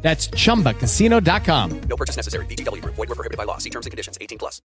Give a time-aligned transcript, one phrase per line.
[0.00, 1.80] That's chumbacasino.com.
[1.80, 2.46] No purchase necessary.
[2.46, 2.94] VGW Group.
[2.94, 3.58] Void were prohibited by law.
[3.58, 4.16] See terms and conditions.
[4.20, 4.62] 18 plus.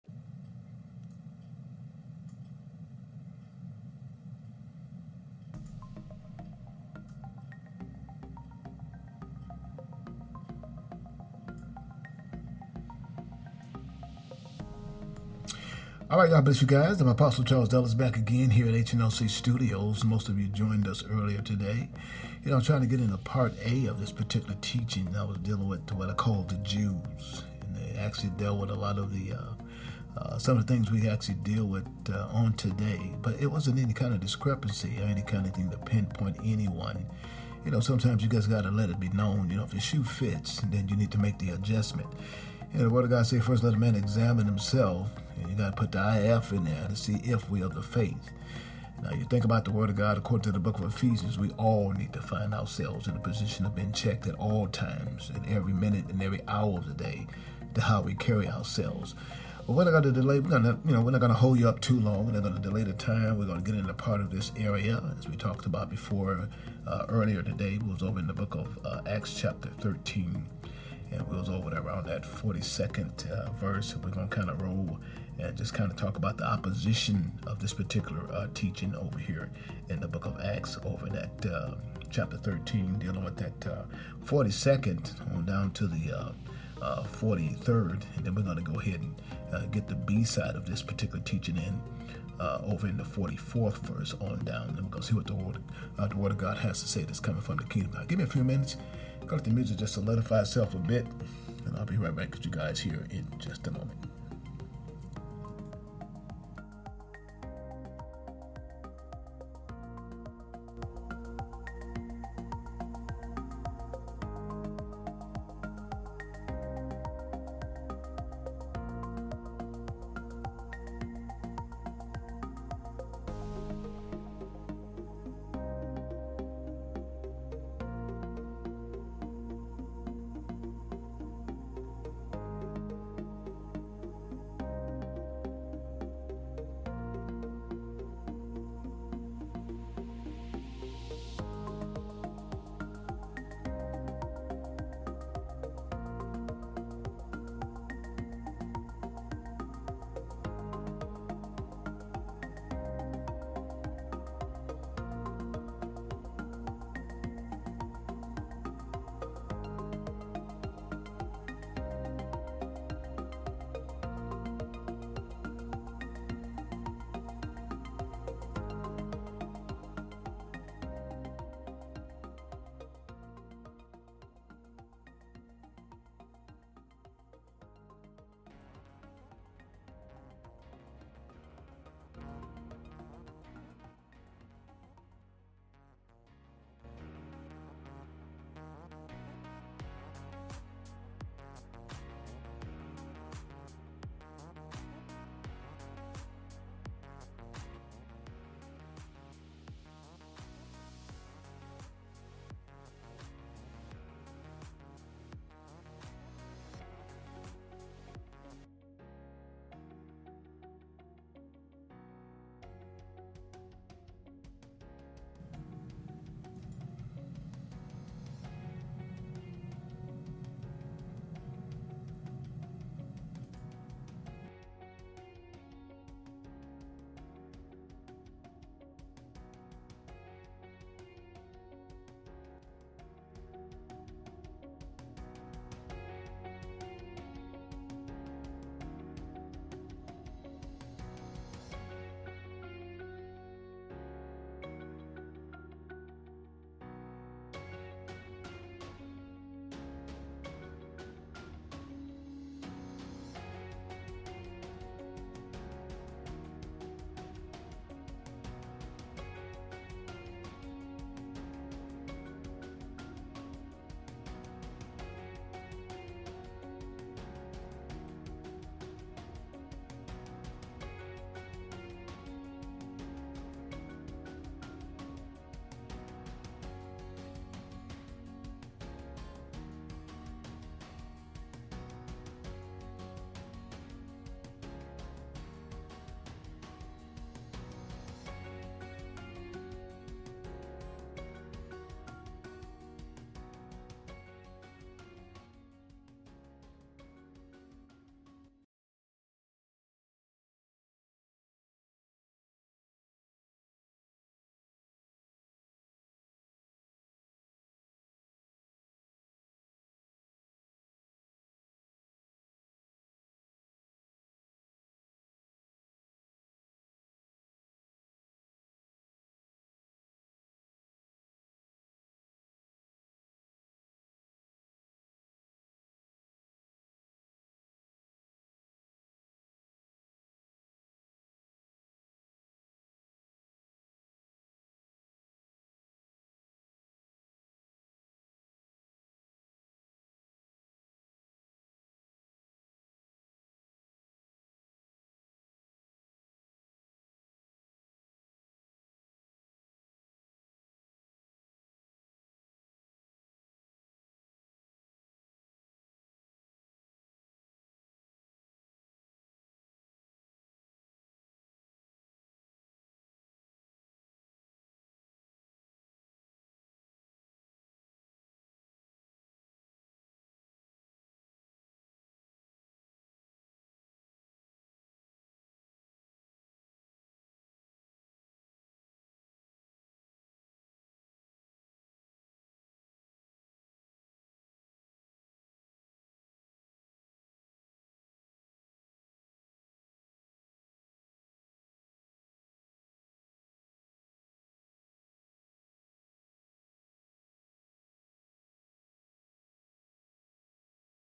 [16.11, 16.99] All right, God bless you guys.
[16.99, 20.03] I'm Apostle Charles Dulles back again here at HNLC Studios.
[20.03, 21.87] Most of you joined us earlier today.
[22.43, 25.15] You know, I'm trying to get into part A of this particular teaching.
[25.15, 28.75] I was dealing with what I call the Jews, and they actually dealt with a
[28.75, 32.53] lot of the uh, uh, some of the things we actually deal with uh, on
[32.53, 33.13] today.
[33.21, 37.05] But it wasn't any kind of discrepancy or any kind of thing to pinpoint anyone.
[37.63, 39.51] You know, sometimes you guys got to let it be known.
[39.51, 42.07] You know, if the shoe fits, then you need to make the adjustment.
[42.73, 45.79] And Word of God say, first let a man examine himself, and you got to
[45.79, 48.31] put the IF in there to see if we of the faith.
[49.01, 51.49] Now, you think about the Word of God according to the book of Ephesians, we
[51.51, 55.53] all need to find ourselves in a position of being checked at all times, in
[55.53, 57.25] every minute and every hour of the day,
[57.73, 59.15] to how we carry ourselves.
[59.65, 60.39] But we're not going to delay.
[60.39, 62.27] We're to, you know, we're not going to hold you up too long.
[62.27, 63.39] We're not going to delay the time.
[63.39, 66.47] We're going to get into part of this area, as we talked about before
[66.85, 67.79] uh, earlier today.
[67.83, 70.45] We was over in the book of uh, Acts chapter 13
[71.11, 73.95] and we was over around that 42nd uh, verse.
[73.95, 74.97] We're going to kind of roll
[75.41, 79.49] and just kind of talk about the opposition of this particular uh, teaching over here
[79.89, 81.75] in the book of Acts, over in that uh,
[82.09, 83.59] chapter 13, dealing with that
[84.23, 86.33] 42nd uh, on down to the
[86.79, 88.01] 43rd.
[88.01, 89.15] Uh, and then we're going to go ahead and
[89.53, 91.81] uh, get the B side of this particular teaching in.
[92.39, 95.57] over in the 44th verse on down, and we're going to see what the word,
[95.97, 97.93] the word of God has to say that's coming from the kingdom.
[97.93, 98.77] Now, give me a few minutes.
[99.29, 101.05] Let the music just solidify itself a bit,
[101.65, 104.10] and I'll be right back with you guys here in just a moment.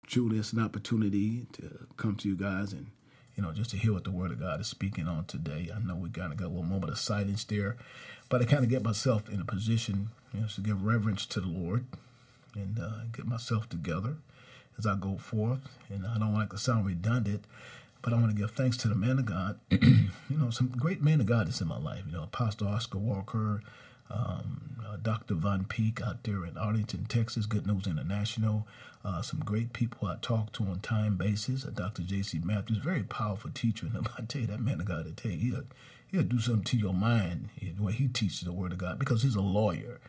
[0.08, 2.86] Truly it's an opportunity to come to you guys and
[3.36, 5.70] you know just to hear what the Word of God is speaking on today.
[5.74, 7.76] I know we kind of got a little moment of silence there,
[8.28, 11.40] but I kind of get myself in a position you know, to give reverence to
[11.40, 11.84] the Lord
[12.54, 14.16] and uh, get myself together
[14.78, 15.60] as I go forth.
[15.90, 17.44] And I don't want to sound redundant,
[18.02, 19.58] but I want to give thanks to the man of God.
[19.70, 22.04] you know, some great men of God is in my life.
[22.06, 23.62] You know, Apostle Oscar Walker,
[24.10, 25.34] um, uh, Dr.
[25.34, 28.66] Von Peak out there in Arlington, Texas, Good News International.
[29.04, 31.64] Uh, some great people I talk to on time basis.
[31.64, 32.02] Uh, Dr.
[32.02, 32.40] J.C.
[32.42, 33.86] Matthews, very powerful teacher.
[33.94, 35.64] And I tell you, that man of God, I tell you, he'll,
[36.10, 37.50] he'll do something to your mind
[37.88, 40.00] way he teaches the Word of God because he's a lawyer.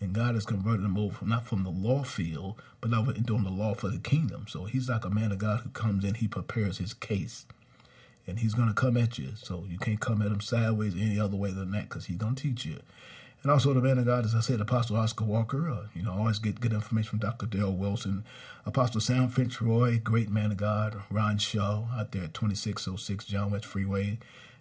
[0.00, 3.50] And God has converted him over, not from the law field, but over doing the
[3.50, 4.46] law for the kingdom.
[4.46, 7.46] So he's like a man of God who comes in, he prepares his case.
[8.26, 9.30] And he's going to come at you.
[9.36, 12.34] So you can't come at him sideways any other way than that because he's going
[12.34, 12.80] to teach you.
[13.46, 15.70] And also the man of God, as I said, Apostle Oscar Walker.
[15.70, 17.46] Uh, you know, always get good information from Dr.
[17.46, 18.24] Dale Wilson.
[18.64, 21.00] Apostle Sam Fitzroy, great man of God.
[21.12, 24.18] Ron Shaw out there at 2606 John West Freeway,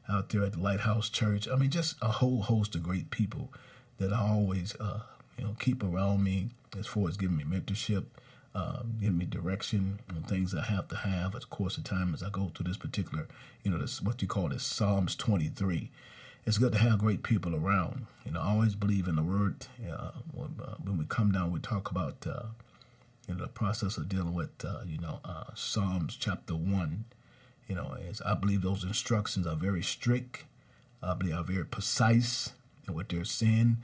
[0.08, 1.48] out there at the Lighthouse Church.
[1.52, 3.52] I mean, just a whole host of great people
[3.98, 5.00] that I always, uh,
[5.40, 8.06] you know, keep around me as far as giving me mentorship,
[8.54, 12.22] um, giving me direction on things I have to have as course of time as
[12.22, 13.28] I go through this particular,
[13.64, 15.89] you know, this what you call this Psalms 23
[16.46, 18.06] it's good to have great people around.
[18.24, 19.66] You know, I always believe in the word.
[19.82, 22.44] Uh, when, uh, when, we come down, we talk about uh,
[23.28, 27.06] you know the process of dealing with uh, you know uh, Psalms chapter one.
[27.68, 30.46] You know, as I believe those instructions are very strict.
[31.02, 32.54] I believe are very precise
[32.88, 33.78] in what they're saying.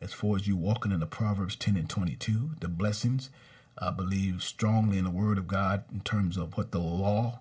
[0.00, 3.30] As far as you walking in the Proverbs ten and twenty two, the blessings.
[3.76, 7.40] I believe strongly in the Word of God in terms of what the law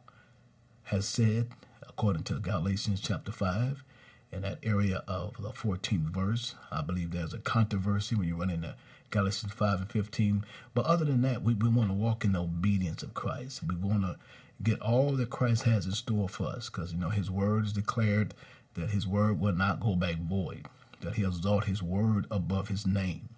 [0.86, 1.50] has said,
[1.88, 3.84] according to Galatians chapter five
[4.34, 6.56] in that area of the 14th verse.
[6.72, 8.76] I believe there's a controversy when you run into
[9.12, 10.46] Galatians 5 and 15.
[10.74, 13.62] But other than that, we, we want to walk in the obedience of Christ.
[13.66, 14.18] We want to
[14.62, 17.74] get all that Christ has in store for us because, you know, his word is
[17.74, 18.34] declared
[18.74, 20.66] that his word will not go back void,
[21.02, 23.30] that he exalt his word above his name.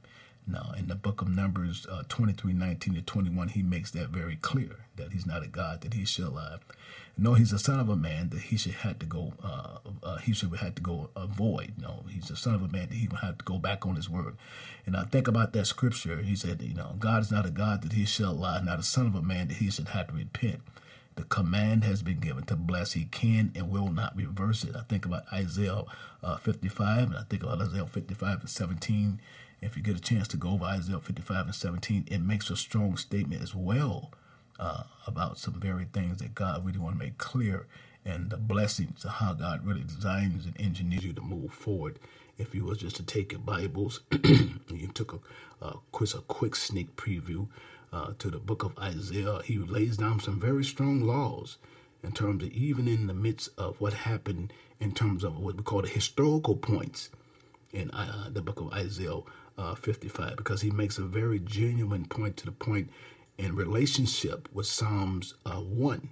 [0.48, 4.36] Now, in the book of Numbers uh, 23, 19 to 21, he makes that very
[4.36, 6.58] clear that he's not a God, that he shall lie.
[7.18, 9.34] No, he's a son of a man that he should have to go.
[9.42, 11.74] Uh, uh, he should have to go avoid.
[11.80, 13.96] No, he's a son of a man that he would have to go back on
[13.96, 14.36] his word.
[14.86, 16.18] And I think about that scripture.
[16.18, 18.84] He said, you know, God is not a God that he shall lie, not a
[18.84, 20.62] son of a man that he should have to repent.
[21.16, 22.92] The command has been given to bless.
[22.92, 24.76] He can and will not reverse it.
[24.76, 25.84] I think about Isaiah
[26.22, 29.22] uh, 55, and I think about Isaiah 55 and 17.
[29.66, 32.56] If you get a chance to go over Isaiah 55 and 17, it makes a
[32.56, 34.12] strong statement as well
[34.60, 37.66] uh, about some very things that God really want to make clear
[38.06, 41.98] and the blessings of how God really designs and engineers you to move forward.
[42.38, 46.56] If you was just to take your Bibles, you took a, a, quick, a quick
[46.56, 47.48] sneak preview
[47.92, 51.58] uh, to the book of Isaiah, he lays down some very strong laws
[52.04, 55.64] in terms of even in the midst of what happened in terms of what we
[55.64, 57.10] call the historical points
[57.74, 59.22] in uh, the book of Isaiah
[59.58, 62.90] uh, 55, because he makes a very genuine point to the point
[63.38, 66.10] in relationship with Psalms uh, 1.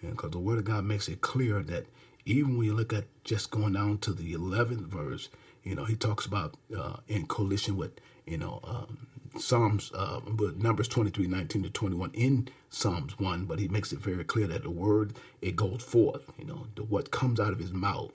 [0.00, 1.86] Because the Word of God makes it clear that
[2.24, 5.28] even when you look at just going down to the 11th verse,
[5.62, 7.92] you know, he talks about uh, in collision with,
[8.26, 9.06] you know, um,
[9.38, 10.20] Psalms, uh,
[10.56, 14.62] Numbers 23, 19 to 21 in Psalms 1, but he makes it very clear that
[14.62, 18.12] the word, it goes forth, you know, the, what comes out of his mouth.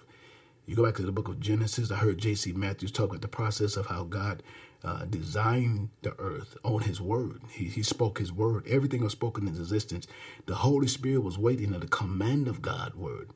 [0.67, 2.51] You go back to the book of Genesis, I heard J.C.
[2.51, 4.43] Matthews talk about the process of how God
[4.83, 7.39] uh, designed the earth on his word.
[7.49, 8.67] He, he spoke his word.
[8.67, 10.07] Everything was spoken into existence.
[10.45, 13.29] The Holy Spirit was waiting on the command of God's word.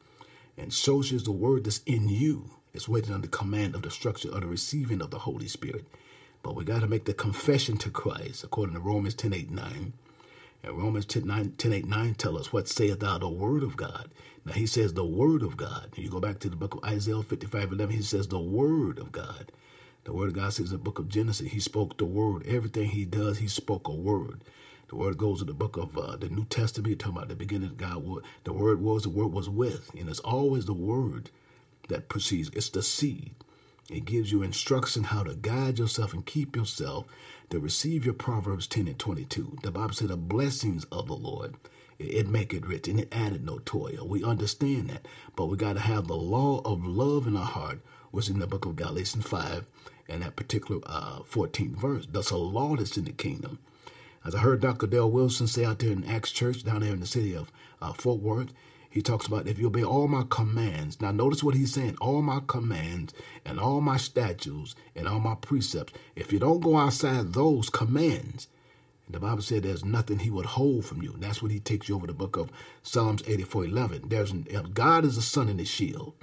[0.57, 2.51] And so is the word that's in you.
[2.73, 5.85] It's waiting on the command of the structure of the receiving of the Holy Spirit.
[6.43, 9.93] But we got to make the confession to Christ, according to Romans 10 8 9.
[10.63, 13.77] And Romans 10, 9, 10 8 9 tell us, What saith thou the word of
[13.77, 14.12] God?
[14.46, 15.89] Now he says the word of God.
[15.96, 19.00] And you go back to the book of Isaiah 55 11, he says the word
[19.00, 19.51] of God.
[20.03, 22.46] The word of God says in the book of Genesis, he spoke the word.
[22.48, 24.44] Everything he does, he spoke a word.
[24.89, 27.75] The word goes in the book of uh, the New Testament, talking about the beginning
[27.77, 28.03] God.
[28.44, 29.91] The word was, the word was with.
[29.96, 31.30] And it's always the word
[31.88, 32.50] that proceeds.
[32.53, 33.32] It's the seed.
[33.89, 37.06] It gives you instruction how to guide yourself and keep yourself
[37.51, 39.58] to receive your Proverbs 10 and 22.
[39.62, 41.55] The Bible said the blessings of the Lord,
[42.00, 44.08] it make it rich and it added no toil.
[44.08, 45.05] We understand that.
[45.36, 47.81] But we got to have the law of love in our heart,
[48.12, 49.65] which in the book of Galatians 5
[50.08, 52.08] and that particular uh, 14th verse.
[52.10, 53.60] That's a law that's in the kingdom.
[54.24, 54.88] As I heard Dr.
[54.88, 57.91] Dale Wilson say out there in Acts Church down there in the city of uh,
[57.91, 58.53] Fort Worth,
[58.91, 61.01] he talks about if you obey all my commands.
[61.01, 63.13] Now, notice what he's saying all my commands
[63.45, 65.93] and all my statutes and all my precepts.
[66.15, 68.48] If you don't go outside those commands,
[69.12, 71.15] The Bible said there's nothing he would hold from you.
[71.17, 72.50] That's what he takes you over the book of
[72.81, 74.03] Psalms 84 11.
[74.07, 76.13] There's, God is a sun and a shield.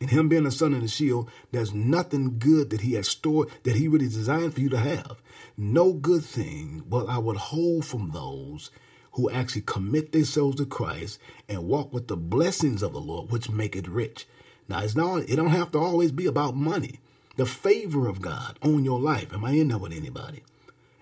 [0.00, 3.48] And him being a sun and a shield, there's nothing good that he has stored
[3.64, 5.20] that he really designed for you to have.
[5.56, 8.70] No good thing will I would hold from those
[9.18, 13.50] who actually commit themselves to Christ and walk with the blessings of the Lord, which
[13.50, 14.28] make it rich.
[14.68, 17.00] Now, it's not, it don't have to always be about money.
[17.36, 20.44] The favor of God on your life, am I in there with anybody?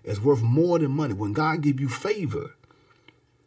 [0.02, 1.12] It's worth more than money.
[1.12, 2.54] When God give you favor,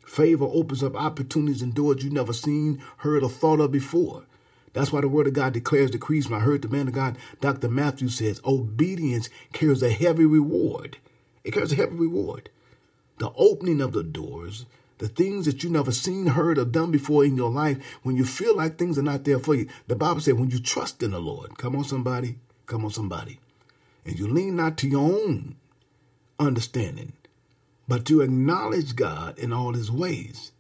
[0.06, 4.26] favor opens up opportunities and doors you've never seen, heard, or thought of before.
[4.74, 6.30] That's why the word of God declares, decrees.
[6.30, 7.70] When I heard the man of God, Dr.
[7.70, 10.98] Matthew says, obedience carries a heavy reward.
[11.44, 12.52] It carries a heavy reward.
[13.20, 14.66] The opening of the doors,
[14.98, 18.26] the things that you never seen, heard, or done before in your life, when you
[18.26, 19.68] feel like things are not there for you.
[19.88, 23.40] The Bible said, when you trust in the Lord, come on, somebody, come on, somebody,
[24.06, 25.56] and you lean not to your own
[26.40, 27.14] understanding,
[27.88, 30.52] but to acknowledge God in all his ways.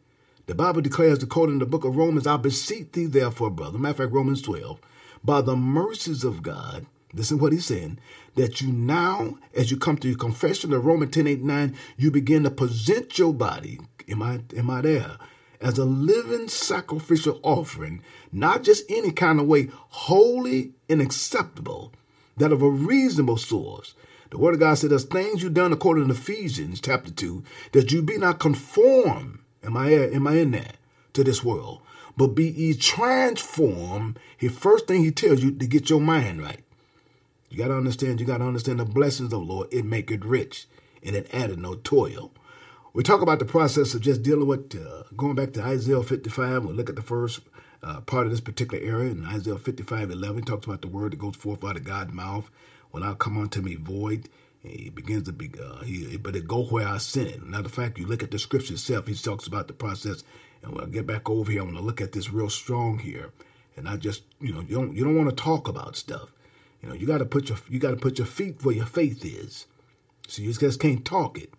[0.46, 3.92] The Bible declares, according to the book of Romans, I beseech thee, therefore, brother, matter
[3.92, 4.80] of fact, Romans 12,
[5.24, 8.00] by the mercies of God, this is what he's saying,
[8.36, 12.12] that you now, as you come to your confession of Romans 10, 8, 9, you
[12.12, 15.18] begin to present your body, am I, am I there,
[15.62, 18.02] as a living sacrificial offering,
[18.32, 21.92] not just any kind of way, holy and acceptable,
[22.38, 23.94] that of a reasonable source.
[24.30, 27.92] The word of God said, there's things you've done according to Ephesians chapter 2, that
[27.92, 29.40] you be not conformed.
[29.64, 30.74] Am I, am I in there?
[31.14, 31.82] To this world.
[32.16, 34.20] But be ye transformed.
[34.38, 36.64] His first thing he tells you to get your mind right.
[37.50, 39.68] You got to understand, you got to understand the blessings of the Lord.
[39.72, 40.68] It make it rich
[41.04, 42.32] and it added no toil.
[42.94, 46.66] We talk about the process of just dealing with, uh, going back to Isaiah 55.
[46.66, 47.42] We'll look at the first
[47.82, 50.44] uh, part of this particular area in Isaiah 55 11.
[50.44, 52.50] talks about the word that goes forth out of God's mouth
[52.92, 54.30] will not come unto me void.
[54.62, 57.44] He begins to be, uh, he, but it go where I sent it.
[57.46, 60.24] Now, the fact you look at the scripture itself, he talks about the process.
[60.62, 63.32] And when I get back over here, I'm to look at this real strong here.
[63.78, 66.34] And I just, you know, you don't, you don't want to talk about stuff.
[66.82, 68.86] You know, you got to put your, you got to put your feet where your
[68.86, 69.68] faith is.
[70.28, 71.52] So you just can't talk it.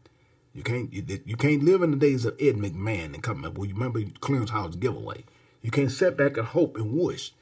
[0.55, 3.45] You can't, you, you can't live in the days of Ed McMahon and come.
[3.45, 3.57] Up.
[3.57, 5.25] Well, you remember Clearing House giveaway.
[5.63, 7.33] You can't sit back and hope and wish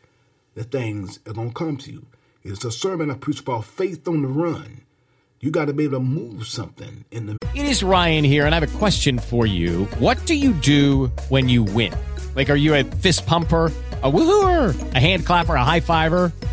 [0.54, 2.06] that things are gonna come to you.
[2.42, 4.82] It's a sermon I preach about faith on the run.
[5.40, 7.36] You got to be able to move something in the.
[7.54, 9.84] It is Ryan here, and I have a question for you.
[10.00, 11.94] What do you do when you win?
[12.34, 13.72] Like, are you a fist pumper?
[14.00, 16.32] A woohooer, a hand clapper, a high fiver.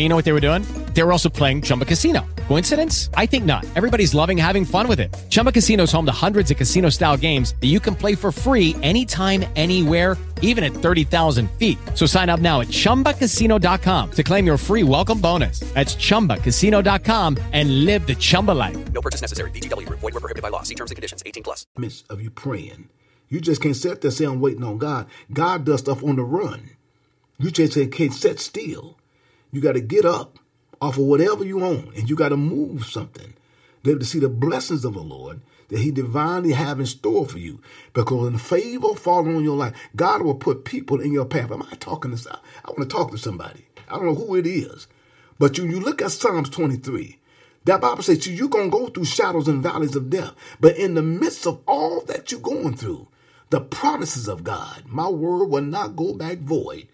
[0.00, 0.62] and you know what they were doing?
[0.94, 2.26] They were also playing Chumba Casino.
[2.48, 3.10] Coincidence?
[3.14, 3.66] I think not.
[3.76, 5.14] Everybody's loving having fun with it.
[5.28, 8.74] Chumba Casino is home to hundreds of casino-style games that you can play for free
[8.82, 11.76] anytime, anywhere, even at 30,000 feet.
[11.94, 15.60] So sign up now at ChumbaCasino.com to claim your free welcome bonus.
[15.74, 18.92] That's ChumbaCasino.com and live the Chumba life.
[18.92, 19.50] No purchase necessary.
[19.50, 20.00] VGW Group.
[20.00, 20.62] Void were prohibited by law.
[20.62, 21.22] See terms and conditions.
[21.26, 21.66] 18 plus.
[21.76, 22.88] midst of you praying.
[23.28, 25.08] You just can't sit there saying I'm waiting on God.
[25.32, 26.70] God does stuff on the run.
[27.38, 28.96] You just can't sit still.
[29.52, 30.38] You got to get up
[30.80, 33.34] off of whatever you own and you got to move something.
[33.82, 37.26] Be able to see the blessings of the Lord that He divinely have in store
[37.26, 37.60] for you.
[37.92, 41.50] Because when favor fall on your life, God will put people in your path.
[41.50, 42.32] Am I talking to?
[42.64, 43.66] I want to talk to somebody.
[43.88, 44.86] I don't know who it is,
[45.38, 47.18] but you you look at Psalms 23.
[47.64, 50.32] That Bible says you're going to go through shadows and valleys of death.
[50.60, 53.08] But in the midst of all that you're going through,
[53.50, 56.88] the promises of God, my word will not go back void.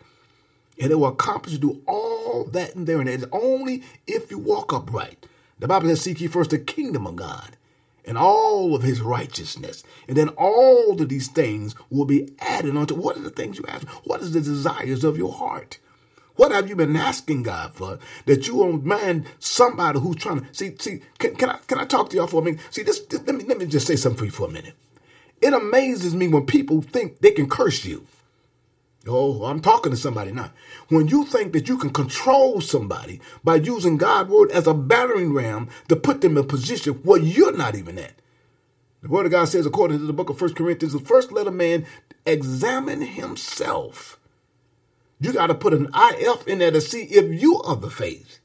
[0.79, 3.01] And it will accomplish to do all that in there.
[3.01, 5.27] And it's only if you walk upright.
[5.59, 7.57] The Bible says, seek ye first the kingdom of God
[8.05, 9.83] and all of his righteousness.
[10.07, 13.65] And then all of these things will be added onto what are the things you
[13.69, 13.87] ask?
[14.05, 15.79] What is the desires of your heart?
[16.37, 20.55] What have you been asking God for that you won't mind somebody who's trying to
[20.55, 20.77] see?
[20.79, 22.61] See, can, can I can I talk to y'all for a minute?
[22.71, 24.75] See, this, this let me let me just say something for you for a minute.
[25.41, 28.07] It amazes me when people think they can curse you.
[29.09, 30.53] Oh, I'm talking to somebody now.
[30.89, 35.33] When you think that you can control somebody by using God's word as a battering
[35.33, 38.15] ram to put them in position where you're not even at.
[39.03, 41.47] The word of God says, according to the book of First Corinthians, the first let
[41.47, 41.87] a man
[42.27, 44.19] examine himself.
[45.21, 48.41] You got to put an IF in there to see if you are the faith.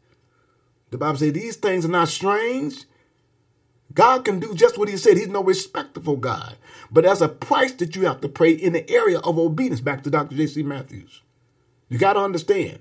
[0.91, 2.85] The Bible says these things are not strange.
[3.93, 5.17] God can do just what he said.
[5.17, 6.57] He's no respectable God.
[6.91, 9.81] But there's a price that you have to pay in the area of obedience.
[9.81, 10.35] Back to Dr.
[10.35, 10.63] J.C.
[10.63, 11.21] Matthews.
[11.89, 12.79] You got to understand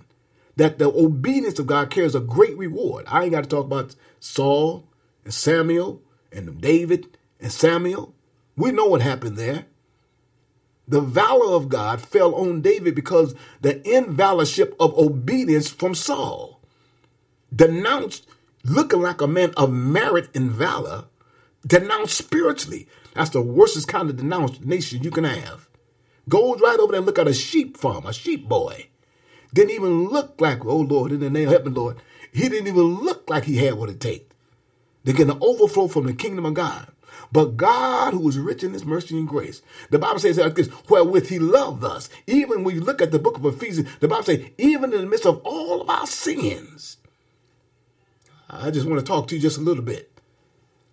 [0.57, 3.07] that the obedience of God carries a great reward.
[3.09, 4.89] I ain't got to talk about Saul
[5.25, 8.15] and Samuel and David and Samuel.
[8.57, 9.67] We know what happened there.
[10.89, 16.61] The valor of God fell on David because the invalorship of obedience from Saul.
[17.55, 18.27] Denounced,
[18.65, 21.07] looking like a man of merit and valor,
[21.67, 22.89] denounced spiritually.
[23.15, 25.69] That's the worstest kind of denounced nation you can have.
[26.29, 28.89] Goes right over there and look at a sheep farm, a sheep boy.
[29.55, 31.99] Didn't even look like, oh Lord, in the name of heaven, Lord.
[32.33, 34.27] He didn't even look like he had what it takes
[35.05, 36.89] They're get an overflow from the kingdom of God.
[37.33, 40.69] But God, who is rich in his mercy and grace, the Bible says like this,
[40.89, 42.11] wherewith he loved us.
[42.27, 45.07] Even when you look at the book of Ephesians, the Bible says, even in the
[45.07, 46.99] midst of all of our sins.
[48.53, 50.11] I just want to talk to you just a little bit.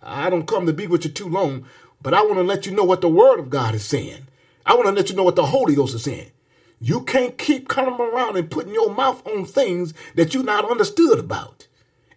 [0.02, 1.66] I don't come to be with you too long,
[2.02, 4.28] but I want to let you know what the word of God is saying.
[4.66, 6.32] I want to let you know what the Holy Ghost is saying.
[6.80, 11.18] You can't keep coming around and putting your mouth on things that you're not understood
[11.18, 11.66] about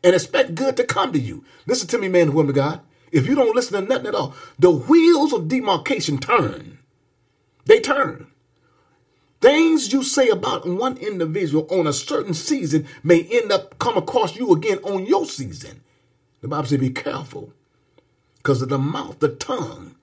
[0.05, 1.44] and expect good to come to you.
[1.66, 2.81] Listen to me, man and woman of God.
[3.11, 6.79] If you don't listen to nothing at all, the wheels of demarcation turn.
[7.64, 8.26] They turn.
[9.40, 14.37] Things you say about one individual on a certain season may end up come across
[14.37, 15.83] you again on your season.
[16.42, 17.53] The Bible says be careful
[18.37, 19.94] because of the mouth, the tongue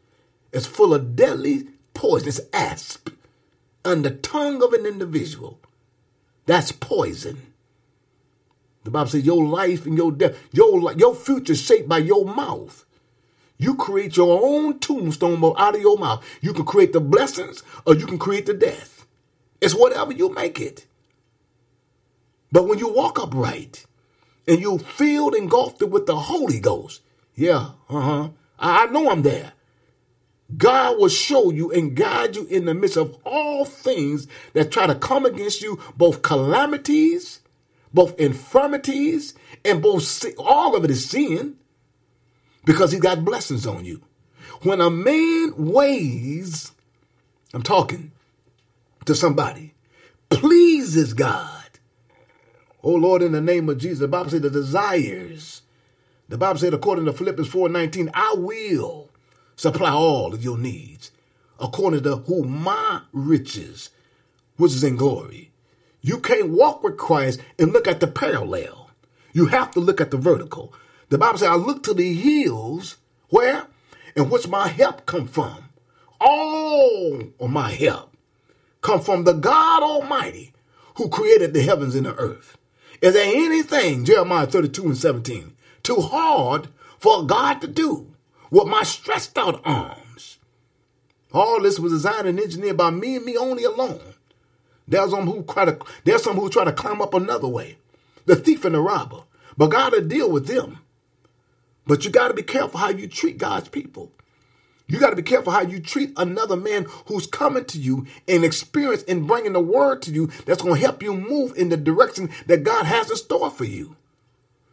[0.51, 3.09] is full of deadly poisonous asp.
[3.85, 5.59] And the tongue of an individual,
[6.45, 7.53] that's poison.
[8.83, 12.85] The Bible says your life and your death, your, your future shaped by your mouth.
[13.57, 16.23] You create your own tombstone out of your mouth.
[16.41, 18.96] You can create the blessings or you can create the death.
[19.61, 20.85] It's whatever you make it.
[22.51, 23.85] But when you walk upright
[24.47, 27.01] and you filled engulfed with the Holy Ghost,
[27.35, 28.29] yeah, uh-huh.
[28.59, 29.53] I know I'm there.
[30.55, 34.87] God will show you and guide you in the midst of all things that try
[34.87, 37.41] to come against you, both calamities
[37.93, 39.33] both infirmities
[39.65, 41.55] and both all of it is sin
[42.65, 44.01] because he got blessings on you.
[44.61, 46.71] When a man weighs,
[47.53, 48.11] I'm talking
[49.07, 49.73] to somebody,
[50.29, 51.79] pleases God.
[52.83, 55.61] Oh Lord, in the name of Jesus, the Bible said the desires.
[56.29, 59.09] The Bible said, according to Philippians 4:19, I will
[59.55, 61.11] supply all of your needs
[61.59, 63.89] according to who my riches,
[64.57, 65.51] which is in glory,
[66.01, 68.91] you can't walk with Christ and look at the parallel.
[69.33, 70.73] You have to look at the vertical.
[71.09, 72.97] The Bible says, I look to the hills,
[73.29, 73.67] where?
[74.15, 75.69] And which my help come from.
[76.19, 78.15] All of my help
[78.81, 80.53] come from the God Almighty
[80.95, 82.57] who created the heavens and the earth.
[83.01, 88.13] Is there anything, Jeremiah 32 and 17, too hard for God to do
[88.49, 90.39] with my stretched out arms?
[91.31, 94.01] All this was designed and engineered by me and me only alone.
[94.87, 97.77] There's some who try to there's some who try to climb up another way.
[98.25, 99.23] The thief and the robber.
[99.57, 100.79] But God will deal with them.
[101.85, 104.11] But you got to be careful how you treat God's people.
[104.87, 108.45] You got to be careful how you treat another man who's coming to you and
[108.45, 111.77] experience and bringing the word to you that's going to help you move in the
[111.77, 113.97] direction that God has in store for you.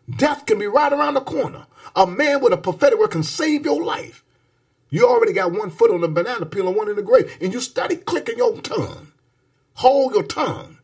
[0.09, 1.67] Death can be right around the corner.
[1.97, 4.23] A man with a prophetic word can save your life.
[4.89, 7.53] You already got one foot on the banana peel and one in the grave, and
[7.53, 9.13] you study clicking your tongue.
[9.75, 10.79] Hold your tongue.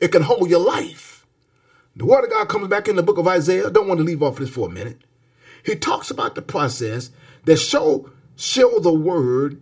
[0.00, 1.26] It can hold your life.
[1.96, 3.70] The word of God comes back in the book of Isaiah.
[3.70, 5.00] Don't want to leave off this for a minute.
[5.64, 7.10] He talks about the process
[7.44, 9.60] that show show the word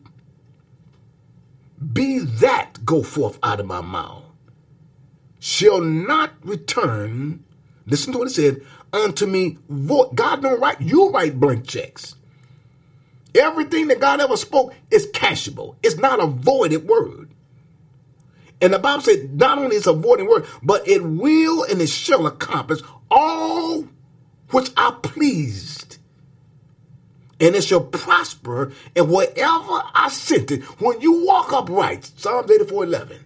[1.92, 4.22] be that go forth out of my mouth
[5.40, 7.42] shall not return
[7.86, 8.60] listen to what it said
[8.92, 9.58] unto me
[10.14, 12.14] god don't write you write blank checks.
[13.34, 15.76] Everything that god ever spoke is cashable.
[15.82, 17.30] It's not a voided word.
[18.60, 21.88] And the Bible said not only is a voiding word, but it will and it
[21.88, 23.86] shall accomplish all
[24.50, 25.98] which I pleased.
[27.38, 30.62] And it shall prosper and whatever I sent it.
[30.80, 33.18] When you walk upright, Psalms 84 11,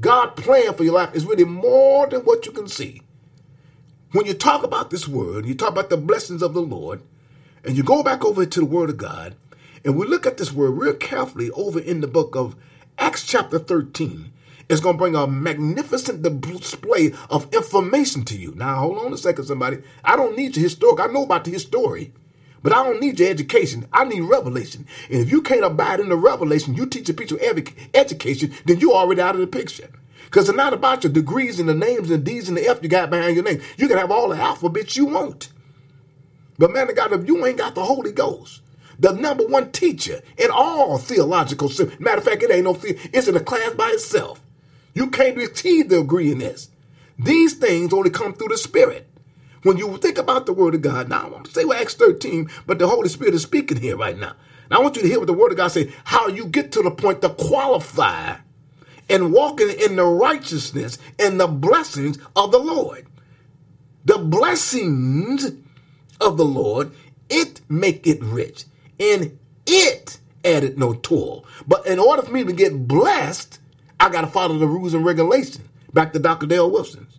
[0.00, 3.02] God plan for your life is really more than what you can see.
[4.12, 7.02] When you talk about this word, you talk about the blessings of the Lord,
[7.64, 9.36] and you go back over to the word of God,
[9.84, 12.56] and we look at this word real carefully over in the book of
[12.98, 14.32] Acts chapter 13,
[14.68, 18.54] It's going to bring a magnificent display of information to you.
[18.56, 19.78] Now, hold on a second, somebody.
[20.02, 21.00] I don't need your historic.
[21.00, 22.12] I know about the history,
[22.62, 23.86] but I don't need your education.
[23.92, 24.86] I need revelation.
[25.10, 27.64] And if you can't abide in the revelation, you teach a people every
[27.94, 29.88] education, then you're already out of the picture.
[30.24, 32.82] Because it's not about your degrees and the names and the D's and the F
[32.82, 33.60] you got behind your name.
[33.76, 35.50] You can have all the alphabets you want.
[36.58, 38.62] But man of God, if you ain't got the Holy Ghost,
[38.98, 43.36] the number one teacher in all theological, matter of fact, it ain't no, it's in
[43.36, 44.40] a class by itself.
[44.94, 46.70] You can't receive the degree in this.
[47.18, 49.06] These things only come through the Spirit.
[49.66, 51.94] When you think about the Word of God, now I'm going to say well, Acts
[51.94, 54.34] 13, but the Holy Spirit is speaking here right now.
[54.70, 56.82] I want you to hear what the Word of God say, how you get to
[56.82, 58.36] the point to qualify
[59.10, 63.08] and walking in the righteousness and the blessings of the Lord.
[64.04, 65.50] The blessings
[66.20, 66.92] of the Lord,
[67.28, 68.66] it make it rich,
[69.00, 71.44] and it added no toil.
[71.66, 73.58] But in order for me to get blessed,
[73.98, 75.58] I got to follow the rules and regulations.
[75.92, 76.46] Back to Dr.
[76.46, 77.15] Dale Wilson's.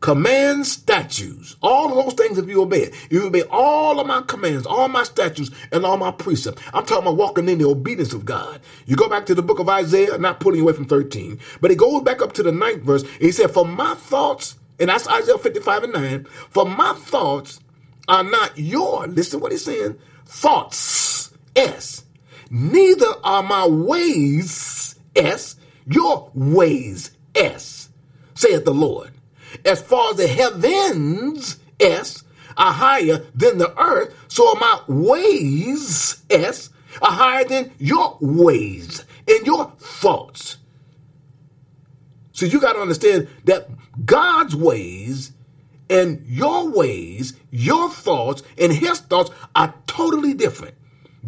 [0.00, 2.94] Commands, statutes, all of those things if you obey it.
[3.10, 6.62] You obey all of my commands, all my statutes, and all my precepts.
[6.72, 8.60] I'm talking about walking in the obedience of God.
[8.86, 11.78] You go back to the book of Isaiah, not pulling away from 13, but it
[11.78, 15.38] goes back up to the ninth verse, he said, For my thoughts, and that's Isaiah
[15.38, 17.58] 55 and 9, for my thoughts
[18.06, 22.04] are not your, listen what he's saying, thoughts, S.
[22.50, 25.56] Neither are my ways, S,
[25.86, 27.88] your ways, S,
[28.34, 29.07] saith the Lord.
[29.64, 32.24] As far as the heavens, S,
[32.56, 39.04] are higher than the earth, so are my ways, S, are higher than your ways
[39.28, 40.56] and your thoughts.
[42.32, 43.68] So you got to understand that
[44.04, 45.32] God's ways
[45.90, 50.74] and your ways, your thoughts, and his thoughts are totally different.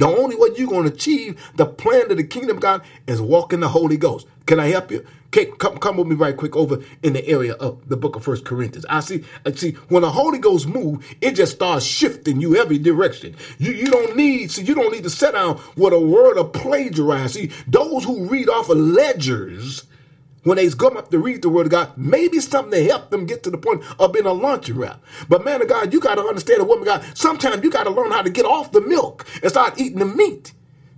[0.01, 3.21] The only way you're going to achieve the plan of the kingdom of God is
[3.21, 4.27] walking the Holy Ghost.
[4.47, 5.07] Can I help you?
[5.27, 8.25] Okay, come, come with me right quick over in the area of the book of
[8.25, 8.87] First Corinthians.
[8.89, 12.79] I see, I see, when the Holy Ghost move, it just starts shifting you every
[12.79, 13.37] direction.
[13.59, 16.55] You you don't need, see, you don't need to sit down with a word of
[16.55, 17.35] plagiarize.
[17.35, 19.85] See, those who read off of ledgers
[20.45, 23.27] when they come up to read the word of God, maybe something to help them
[23.27, 25.03] get to the point of being a lunch wrap.
[25.29, 27.17] But man of God, you got to understand a woman of God.
[27.19, 30.07] Sometimes you got to learn how to get off the milk and start eating the
[30.07, 30.53] meat.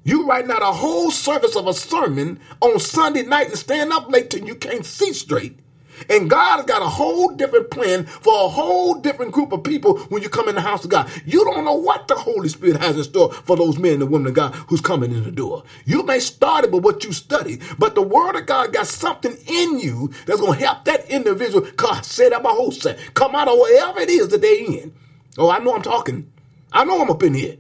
[0.04, 4.10] You writing out a whole service of a sermon on Sunday night and stand up
[4.10, 5.60] late till you can't see straight.
[6.08, 9.98] And God has got a whole different plan for a whole different group of people
[10.08, 11.10] when you come in the house of God.
[11.24, 14.28] You don't know what the Holy Spirit has in store for those men and women
[14.28, 15.64] of God who's coming in the door.
[15.84, 19.36] You may start it with what you study, but the Word of God got something
[19.46, 21.66] in you that's going to help that individual.
[21.76, 22.98] God said that my whole set.
[23.14, 24.94] Come out of wherever it is that they're in.
[25.38, 26.30] Oh, I know I'm talking.
[26.72, 27.56] I know I'm up in here.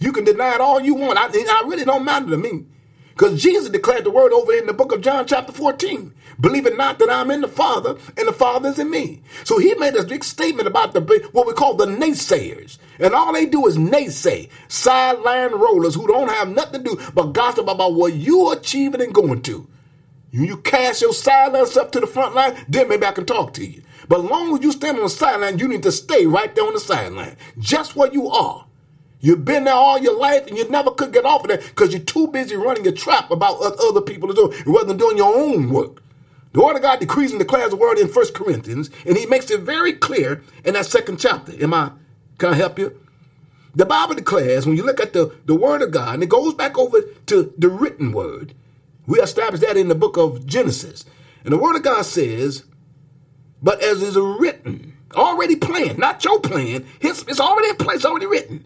[0.00, 1.18] You can deny it all you want.
[1.18, 2.64] I, I really don't matter to me.
[3.10, 6.14] Because Jesus declared the word over in the book of John, chapter 14.
[6.40, 9.22] Believe it not that I'm in the Father and the Father is in me.
[9.42, 11.00] So he made a big statement about the
[11.32, 12.78] what we call the naysayers.
[13.00, 17.32] And all they do is naysay, sideline rollers who don't have nothing to do but
[17.32, 19.66] gossip about what you're achieving and going to.
[20.30, 23.66] You, cast your sideline up to the front line, then maybe I can talk to
[23.66, 23.82] you.
[24.08, 26.66] But as long as you stand on the sideline, you need to stay right there
[26.66, 28.66] on the sideline, just where you are.
[29.20, 31.92] You've been there all your life and you never could get off of that because
[31.92, 35.16] you're too busy running your trap about what other people are doing rather than doing
[35.16, 36.02] your own work.
[36.52, 39.50] The Word of God decrees and declares the word in First Corinthians, and he makes
[39.50, 41.52] it very clear in that second chapter.
[41.62, 41.92] Am I,
[42.38, 42.98] can I help you?
[43.74, 46.54] The Bible declares, when you look at the, the Word of God, and it goes
[46.54, 48.54] back over to the written Word,
[49.06, 51.04] we established that in the book of Genesis.
[51.44, 52.64] And the Word of God says,
[53.62, 58.26] but as is written, already planned, not your plan, it's, it's already in place, already
[58.26, 58.64] written.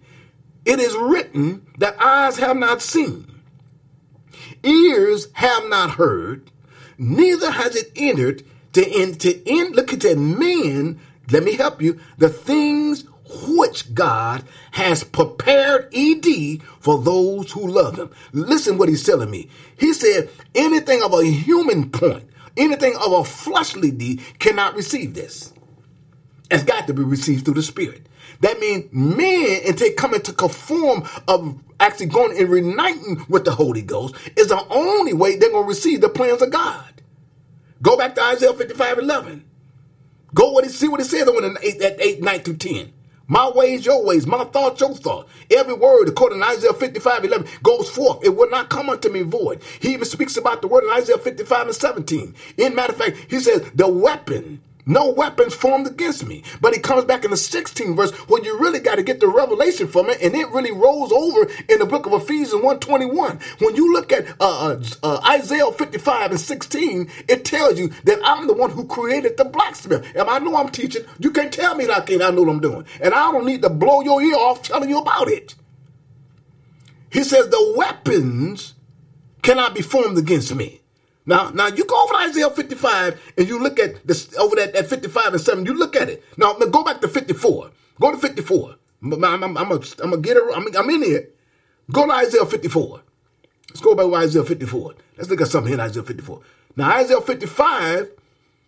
[0.65, 3.41] It is written that eyes have not seen,
[4.63, 6.52] ears have not heard,
[7.03, 9.77] neither has it entered to end to end.
[9.77, 11.01] Look at that man.
[11.31, 12.01] Let me help you.
[12.19, 13.05] The things
[13.47, 18.11] which God has prepared ed for those who love him.
[18.33, 19.49] Listen what he's telling me.
[19.77, 25.53] He said anything of a human point, anything of a fleshly deed cannot receive this.
[26.51, 28.07] It's got to be received through the spirit.
[28.41, 33.53] That means men, and they come into conform of actually going and reuniting with the
[33.53, 37.03] Holy Ghost, is the only way they're going to receive the plans of God.
[37.83, 39.45] Go back to Isaiah 55 11.
[40.35, 42.93] Go what he see what it says on 8, at 8, 9 through 10.
[43.27, 45.31] My ways, your ways, my thoughts, your thoughts.
[45.51, 48.25] Every word, according to Isaiah 55, 11, goes forth.
[48.25, 49.63] It will not come unto me void.
[49.81, 52.35] He even speaks about the word in Isaiah 55 and 17.
[52.59, 56.43] In matter of fact, he says, the weapon no weapons formed against me.
[56.61, 59.29] But he comes back in the 16th verse where you really got to get the
[59.29, 60.21] revelation from it.
[60.21, 63.39] And it really rolls over in the book of Ephesians 121.
[63.59, 68.21] When you look at uh, uh, uh, Isaiah 55 and 16, it tells you that
[68.25, 70.05] I'm the one who created the blacksmith.
[70.17, 71.05] And I know I'm teaching.
[71.19, 72.23] You can't tell me that I can't.
[72.23, 72.85] I know what I'm doing.
[73.01, 75.55] And I don't need to blow your ear off telling you about it.
[77.11, 78.75] He says the weapons
[79.43, 80.82] cannot be formed against me.
[81.25, 84.75] Now, now you go over to Isaiah 55 and you look at this over that
[84.75, 86.25] at 55 and 7, you look at it.
[86.37, 87.71] Now, go back to 54.
[88.01, 88.77] Go to 54.
[89.03, 90.43] I'm, I'm, I'm, I'm gonna get it.
[90.55, 91.29] I'm, I'm in here.
[91.91, 93.03] Go to Isaiah 54.
[93.69, 94.95] Let's go back to Isaiah 54.
[95.17, 96.41] Let's look at something in Isaiah 54.
[96.77, 98.11] Now, Isaiah 55,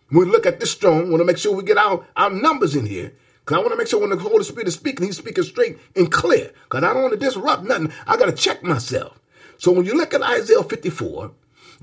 [0.09, 2.75] when we look at this strong, want to make sure we get our, our numbers
[2.75, 3.13] in here.
[3.39, 5.77] Because I want to make sure when the Holy Spirit is speaking, he's speaking straight
[5.95, 6.51] and clear.
[6.63, 7.91] Because I don't want to disrupt nothing.
[8.07, 9.19] I got to check myself.
[9.57, 11.31] So when you look at Isaiah 54,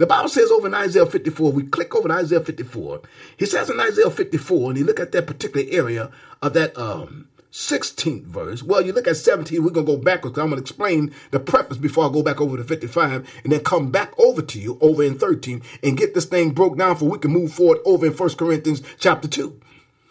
[0.02, 3.02] the Bible says over in Isaiah 54, we click over in Isaiah 54,
[3.36, 6.10] he says in Isaiah 54, and you look at that particular area
[6.42, 8.64] of that um, 16th verse.
[8.64, 10.36] Well, you look at 17, we're going to go backwards.
[10.38, 13.60] I'm going to explain the preface before I go back over to 55 and then
[13.60, 17.04] come back over to you over in 13 and get this thing broke down for
[17.04, 19.56] we can move forward over in 1 Corinthians chapter 2.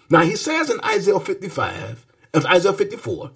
[0.10, 3.32] Now, he says in Isaiah 55, of Isaiah 54,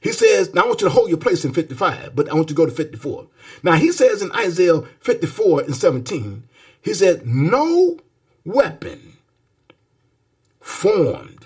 [0.00, 2.50] he says, now I want you to hold your place in 55, but I want
[2.50, 3.28] you to go to 54.
[3.62, 6.44] Now, he says in Isaiah 54 and 17,
[6.82, 7.98] he said, no
[8.44, 9.18] weapon
[10.58, 11.40] formed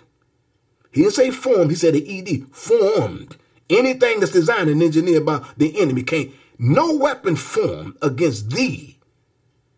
[0.95, 3.37] he didn't say formed, he said the ED, formed.
[3.69, 8.99] Anything that's designed and engineered by the enemy can't, no weapon formed against thee.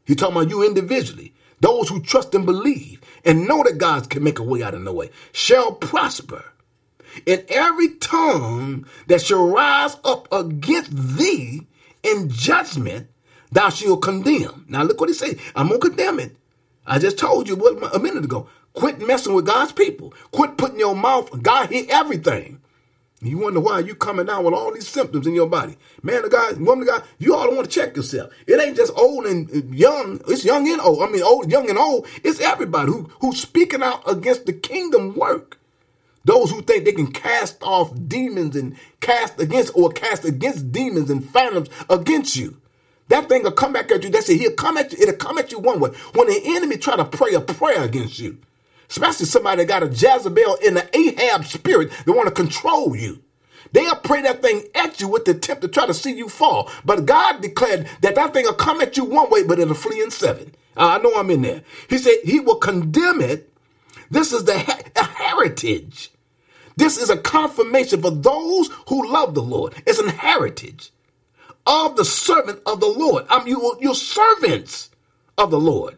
[0.05, 1.33] He's talking about you individually.
[1.61, 4.83] Those who trust and believe and know that God can make a way out of
[4.83, 6.45] no way shall prosper.
[7.27, 11.67] And every tongue that shall rise up against thee
[12.03, 13.09] in judgment,
[13.53, 14.65] thou shalt condemn.
[14.69, 15.39] Now look what he said.
[15.55, 16.37] I'm to condemn it.
[16.87, 18.49] I just told you what a minute ago.
[18.75, 20.13] Quit messing with God's people.
[20.31, 21.43] Quit putting your mouth.
[21.43, 22.61] God hear everything.
[23.23, 25.77] You wonder why you coming down with all these symptoms in your body.
[26.03, 28.31] Man of God, woman of God, you all want to check yourself.
[28.47, 30.21] It ain't just old and uh, young.
[30.29, 31.03] It's young and old.
[31.03, 32.07] I mean, old, young and old.
[32.23, 35.56] It's everybody who who's speaking out against the kingdom work.
[36.27, 41.11] Those who think they can cast off demons and cast against or cast against demons
[41.11, 42.59] and phantoms against you.
[43.09, 44.11] That thing will come back at you.
[44.11, 44.39] That's it.
[44.41, 44.99] He'll come at you.
[45.03, 45.91] It'll come at you one way.
[46.15, 48.39] When the enemy try to pray a prayer against you,
[48.91, 53.23] especially somebody that got a Jezebel in the Ahab spirit that want to control you.
[53.73, 56.71] They'll pray that thing at you with the attempt to try to see you fall.
[56.85, 60.03] But God declared that that thing will come at you one way, but it'll flee
[60.03, 60.55] in seven.
[60.77, 61.63] I know I'm in there.
[61.91, 63.53] He said he will condemn it.
[64.11, 64.59] This is the
[64.97, 66.11] heritage.
[66.77, 69.75] This is a confirmation for those who love the Lord.
[69.87, 70.91] It's an heritage
[71.67, 73.27] of the servant of the Lord.
[73.31, 74.91] I'm you, you're servants
[75.39, 75.97] of the Lord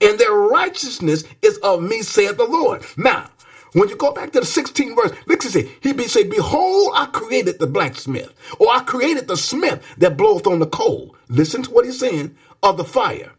[0.00, 2.84] and their righteousness is of me, saith the Lord.
[2.96, 3.30] Now,
[3.72, 6.92] when you go back to the 16th verse, look at say, he be say, Behold,
[6.96, 11.16] I created the blacksmith, or I created the smith that bloweth on the coal.
[11.28, 13.32] Listen to what he's saying of the fire.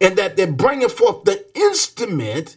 [0.00, 2.56] And that they're bringing forth the instrument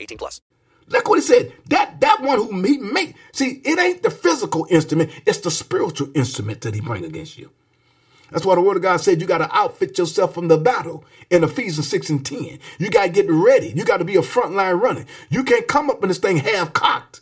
[0.01, 0.41] 18 plus.
[0.87, 1.53] Look what he said.
[1.67, 3.15] That that one who he made.
[3.31, 5.11] See, it ain't the physical instrument.
[5.25, 7.51] It's the spiritual instrument that he bring against you.
[8.31, 11.03] That's why the word of God said you got to outfit yourself from the battle
[11.29, 12.59] in Ephesians 6 and 10.
[12.79, 13.73] You got to get ready.
[13.75, 15.05] You got to be a frontline runner.
[15.29, 17.21] You can't come up in this thing half cocked.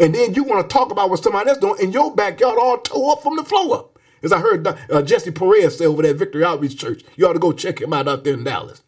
[0.00, 2.78] And then you want to talk about what somebody else doing in your backyard all
[2.78, 3.98] tore up from the floor up.
[4.22, 7.02] As I heard uh, Jesse Perez say over at Victory Outreach Church.
[7.16, 8.82] You ought to go check him out out there in Dallas.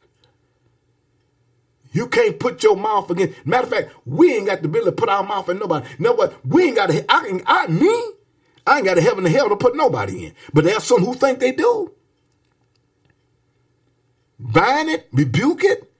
[1.92, 3.44] You can't put your mouth against.
[3.46, 5.88] Matter of fact, we ain't got the ability to put our mouth in nobody.
[5.98, 6.34] You know what?
[6.46, 7.04] We ain't got to.
[7.08, 8.12] I, I, me,
[8.66, 10.34] I ain't got a heaven and hell to put nobody in.
[10.52, 11.92] But there's some who think they do.
[14.38, 15.92] Bind it, rebuke it,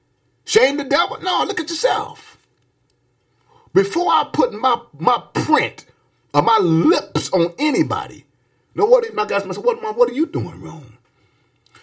[0.44, 1.18] shame the devil.
[1.22, 2.38] No, look at yourself.
[3.72, 5.84] Before I put my, my print
[6.32, 8.24] or my lips on anybody,
[8.74, 9.12] you know what?
[9.14, 10.96] My guys what, what are you doing wrong?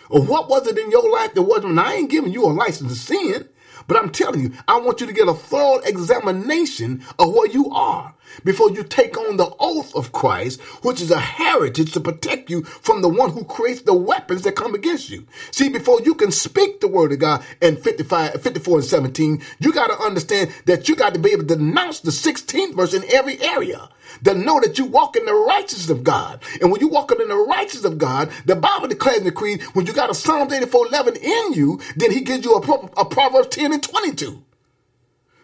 [0.09, 1.79] Or what was it in your life that wasn't?
[1.79, 3.49] I ain't giving you a license to sin,
[3.87, 7.71] but I'm telling you, I want you to get a thorough examination of what you
[7.71, 8.15] are.
[8.43, 12.63] Before you take on the oath of Christ, which is a heritage to protect you
[12.63, 15.25] from the one who creates the weapons that come against you.
[15.51, 19.73] See, before you can speak the word of God in 55, 54 and 17, you
[19.73, 23.03] got to understand that you got to be able to denounce the 16th verse in
[23.11, 23.89] every area.
[24.23, 26.41] To know that you walk in the righteousness of God.
[26.61, 29.61] And when you walk in the righteousness of God, the Bible declares in the creed,
[29.73, 32.61] when you got a Psalms 84 11 in you, then he gives you a,
[32.99, 34.43] a Proverbs 10 and 22.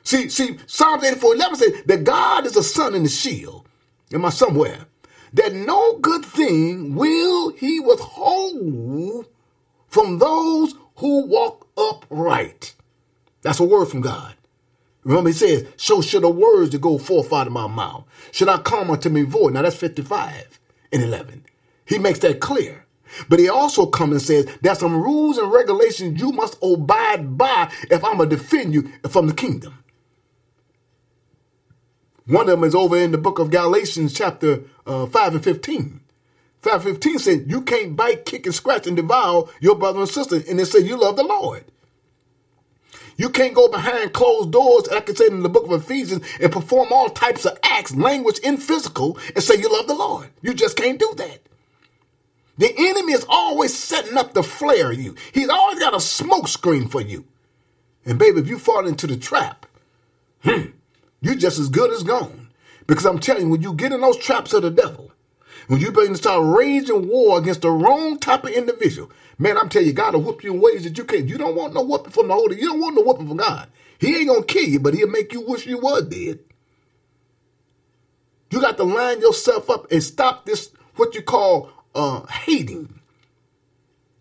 [0.04, 3.68] See, see, Psalms 84 11 says that God is a sun and a shield.
[4.14, 4.86] Am I somewhere?
[5.34, 9.28] That no good thing will he withhold
[9.88, 12.76] from those who walk upright.
[13.42, 14.36] That's a word from God.
[15.04, 18.06] Remember, he says, So should the words that go forth out of my mouth.
[18.32, 19.54] Should I come unto me void?
[19.54, 20.60] Now that's 55
[20.92, 21.46] and 11.
[21.86, 22.86] He makes that clear.
[23.30, 27.72] But he also comes and says, There's some rules and regulations you must abide by
[27.92, 29.83] if I'm going to defend you from the kingdom.
[32.26, 36.00] One of them is over in the book of Galatians, chapter uh, 5 and 15.
[36.62, 40.10] 5 and 15 says, You can't bite, kick, and scratch and devour your brother and
[40.10, 40.42] sister.
[40.50, 41.66] And it says, You love the Lord.
[43.18, 46.52] You can't go behind closed doors, like I said in the book of Ephesians, and
[46.52, 50.30] perform all types of acts, language, and physical, and say you love the Lord.
[50.42, 51.40] You just can't do that.
[52.58, 55.16] The enemy is always setting up to flare you.
[55.32, 57.26] He's always got a smoke screen for you.
[58.06, 59.66] And baby, if you fall into the trap,
[60.44, 60.66] hmm,
[61.24, 62.50] you're just as good as gone.
[62.86, 65.10] Because I'm telling you, when you get in those traps of the devil,
[65.68, 69.10] when you begin to start raging war against the wrong type of individual,
[69.40, 71.30] man, I'm telling you, God will whoop you in ways that you can't.
[71.30, 72.60] You don't want no whooping from the Holy.
[72.60, 73.70] You don't want no whooping from God.
[74.00, 76.40] He ain't gonna kill you, but he'll make you wish you was dead.
[78.52, 83.00] You got to line yourself up and stop this what you call uh, hating.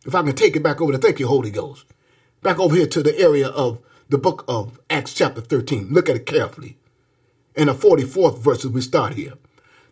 [0.06, 1.84] If I can take it back over to thank you, Holy Ghost.
[2.42, 5.88] Back over here to the area of the book of Acts chapter 13.
[5.90, 6.78] Look at it carefully
[7.54, 9.34] in the 44th verse as we start here.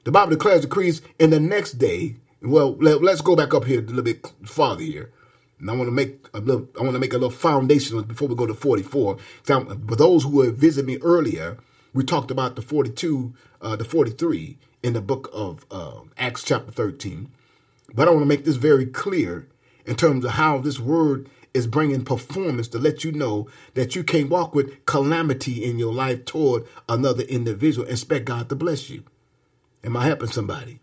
[0.04, 2.16] The Bible declares decrees in the next day.
[2.42, 5.12] Well, let, us go back up here a little bit farther here.
[5.58, 8.28] And I want to make a little, I want to make a little foundation before
[8.28, 9.18] we go to 44.
[9.44, 11.58] For those who have visited me earlier,
[11.92, 16.72] we talked about the 42, uh, the 43 in the book of uh, Acts chapter
[16.72, 17.30] 13.
[17.92, 19.48] But I want to make this very clear
[19.84, 24.04] in terms of how this word is bringing performance to let you know that you
[24.04, 28.88] can't walk with calamity in your life toward another individual and expect God to bless
[28.88, 29.02] you.
[29.82, 30.80] Am I helping somebody?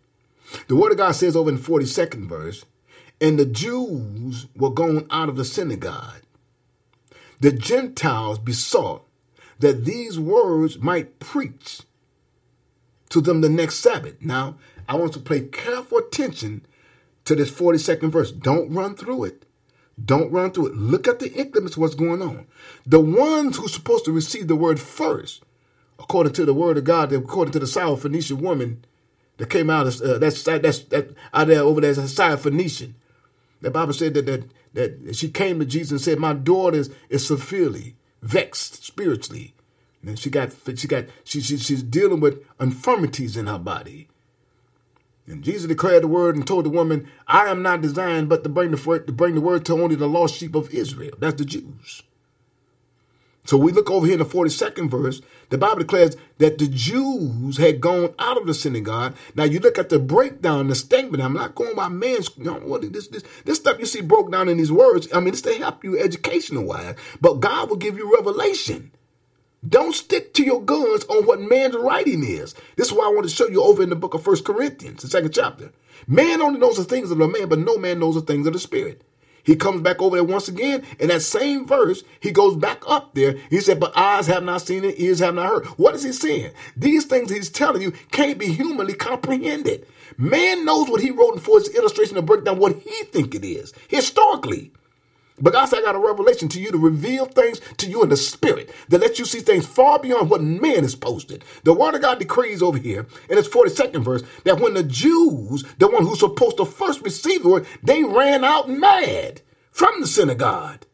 [0.67, 2.65] The word of God says over in the 42nd verse,
[3.19, 6.21] and the Jews were gone out of the synagogue.
[7.39, 9.05] The Gentiles besought
[9.59, 11.81] that these words might preach
[13.09, 14.15] to them the next Sabbath.
[14.21, 14.57] Now,
[14.87, 16.65] I want to pay careful attention
[17.25, 18.31] to this 42nd verse.
[18.31, 19.45] Don't run through it.
[20.03, 20.75] Don't run through it.
[20.75, 22.45] Look at the increments of what's going on.
[22.85, 25.43] The ones who's supposed to receive the word first,
[25.99, 28.85] according to the word of God, according to the Syrophoenician woman
[29.37, 32.93] that came out of uh, that's that's that out there over there as a Syrophoenician.
[33.61, 34.43] The Bible said that, that
[34.73, 39.55] that she came to Jesus and said, "My daughter is, is severely vexed spiritually."
[40.05, 44.09] And she got she got she, she she's dealing with infirmities in her body.
[45.27, 48.49] And Jesus declared the word and told the woman, I am not designed but to
[48.49, 51.15] bring the, to bring the word to only the lost sheep of Israel.
[51.19, 52.03] That's the Jews.
[53.47, 55.21] So we look over here in the 42nd verse.
[55.49, 59.15] The Bible declares that the Jews had gone out of the synagogue.
[59.35, 61.23] Now you look at the breakdown, the statement.
[61.23, 62.29] I'm not going by man's.
[62.37, 65.07] You know, what this this this stuff you see broke down in these words.
[65.13, 68.91] I mean, it's to help you educational wise, but God will give you revelation.
[69.67, 72.53] Don't stick to your guns on what man's writing is.
[72.75, 75.01] This is why I want to show you over in the book of First Corinthians,
[75.01, 75.71] the second chapter.
[76.05, 78.53] Man only knows the things of the man, but no man knows the things of
[78.53, 79.01] the spirit.
[79.43, 80.83] He comes back over there once again.
[80.99, 83.37] In that same verse, he goes back up there.
[83.49, 85.65] He said, But eyes have not seen it, ears have not heard.
[85.77, 86.51] What is he saying?
[86.75, 89.87] These things he's telling you can't be humanly comprehended.
[90.17, 93.45] Man knows what he wrote for his illustration to break down what he think it
[93.45, 94.71] is, historically.
[95.39, 98.09] But God said, I got a revelation to you to reveal things to you in
[98.09, 101.43] the spirit that lets you see things far beyond what man has posted.
[101.63, 105.63] The word of God decrees over here in its 42nd verse that when the Jews,
[105.77, 110.07] the one who's supposed to first receive the word, they ran out mad from the
[110.07, 110.85] synagogue.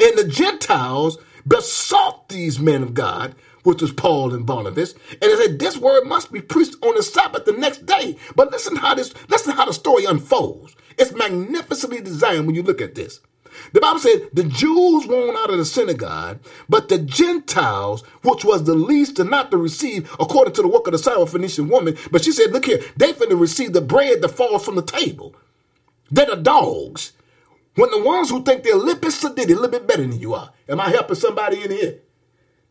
[0.00, 5.36] And the Gentiles besought these men of God, which was Paul and Barnabas, and they
[5.36, 8.16] said, This word must be preached on the Sabbath the next day.
[8.36, 10.76] But listen how this, listen how the story unfolds.
[10.98, 13.20] It's magnificently designed when you look at this.
[13.72, 18.64] The Bible said the Jews went out of the synagogue, but the Gentiles, which was
[18.64, 22.24] the least and not to receive, according to the work of the Syrophoenician woman, but
[22.24, 25.34] she said, look here, they finna receive the bread that falls from the table.
[26.10, 27.12] They're the dogs.
[27.74, 30.34] When the ones who think they're a little bit a little bit better than you
[30.34, 30.50] are.
[30.68, 32.00] Am I helping somebody in here?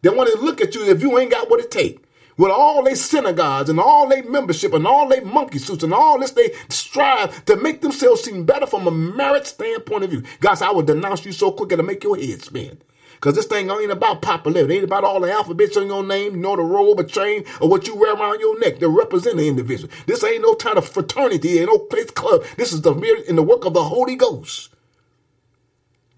[0.02, 2.00] They want to look at you if you ain't got what it take.
[2.38, 6.20] with all their synagogues and all their membership and all their monkey suits and all
[6.20, 10.24] this, they strive to make themselves seem better from a merit standpoint of view.
[10.40, 12.78] Guys, I will denounce you so quick it'll make your head spin.
[13.16, 14.76] Because this thing ain't about popularity.
[14.76, 17.68] It ain't about all the alphabets on your name, nor the robe or chain or
[17.68, 19.92] what you wear around your neck to represent the individual.
[20.06, 22.44] This ain't no kind of fraternity, ain't no place club.
[22.58, 24.70] This is the mere in the work of the Holy Ghost.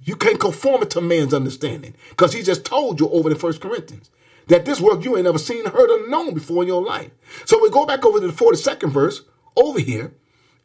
[0.10, 1.94] You can't conform it to man's understanding.
[2.10, 4.10] Because he just told you over in First Corinthians
[4.48, 7.12] that this work you ain't never seen, heard, or known before in your life.
[7.46, 9.22] So we go back over to the 42nd verse
[9.56, 10.12] over here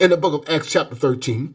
[0.01, 1.55] in the book of Acts chapter 13.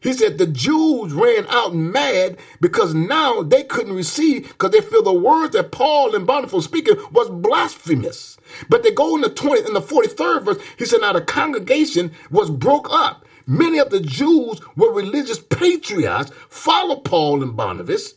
[0.00, 5.02] He said the Jews ran out mad because now they couldn't receive because they feel
[5.02, 8.36] the words that Paul and Barnabas were speaking was blasphemous.
[8.68, 12.12] But they go in the 20 in the 43rd verse, he said now the congregation
[12.30, 13.25] was broke up.
[13.46, 18.14] Many of the Jews were religious patriots, follow Paul and Barnabas,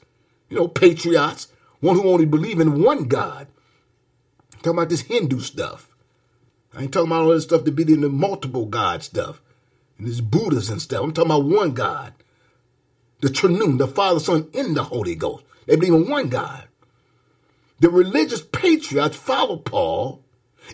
[0.50, 1.50] you know, patriots,
[1.80, 3.48] one who only believe in one God.
[4.54, 5.90] I'm talking about this Hindu stuff.
[6.74, 9.42] I ain't talking about all this stuff to be in the multiple God stuff
[9.98, 11.04] and this Buddhas and stuff.
[11.04, 12.14] I'm talking about one God.
[13.22, 15.44] The Triune, the Father, Son, and the Holy Ghost.
[15.66, 16.68] They believe in one God.
[17.80, 20.24] The religious patriots follow Paul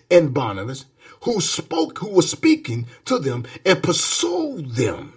[0.09, 0.85] and Barnabas,
[1.25, 5.13] who spoke, who was speaking to them and pursued them.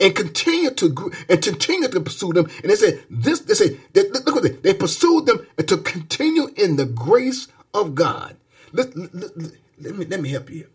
[0.00, 2.48] And continue to and continue to pursue them.
[2.62, 4.60] And they said, this, they say, they, look at this.
[4.62, 8.36] They pursued them and to continue in the grace of God.
[8.72, 10.68] Let, let, let, let me, let me help you.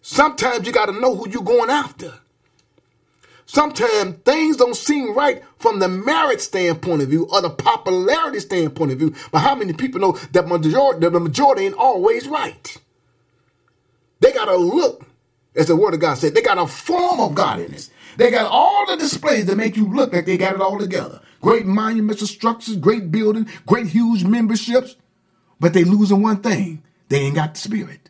[0.00, 2.14] Sometimes you got to know who you're going after.
[3.52, 8.92] Sometimes things don't seem right from the merit standpoint of view or the popularity standpoint
[8.92, 9.14] of view.
[9.30, 12.78] But how many people know that majority, the majority ain't always right?
[14.20, 15.04] They got to look,
[15.54, 17.90] as the word of God said, they got a form of godliness.
[18.16, 21.20] They got all the displays that make you look like they got it all together.
[21.42, 24.96] Great monuments, structures, great building, great huge memberships.
[25.60, 26.82] But they losing one thing.
[27.10, 28.08] They ain't got the spirit.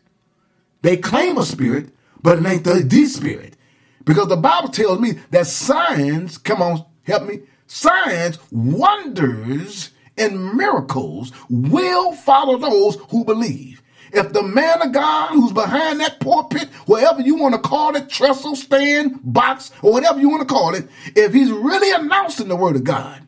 [0.83, 1.89] They claim a spirit,
[2.21, 3.57] but it ain't the, the spirit.
[4.05, 11.31] Because the Bible tells me that signs, come on, help me, signs, wonders, and miracles
[11.49, 13.81] will follow those who believe.
[14.11, 18.09] If the man of God who's behind that pulpit, whatever you want to call it,
[18.09, 22.55] trestle, stand, box, or whatever you want to call it, if he's really announcing the
[22.55, 23.27] word of God,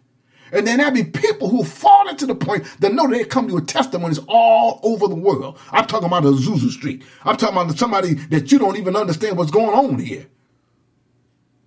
[0.51, 3.53] and then there'll be people who fall into the point that know they come to
[3.53, 5.57] your testimonies all over the world.
[5.71, 7.03] I'm talking about Azusa Street.
[7.23, 10.27] I'm talking about somebody that you don't even understand what's going on here.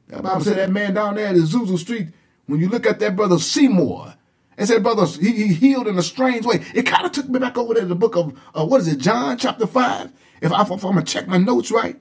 [0.09, 2.09] The Bible said that man down there at Azusa Street,
[2.47, 4.15] when you look at that brother Seymour,
[4.57, 6.65] and said, brother, he, he, healed in a strange way.
[6.75, 8.89] It kind of took me back over there to the book of, uh, what is
[8.89, 10.13] it, John chapter 5?
[10.43, 11.97] If, I, I'm going to check my notes right.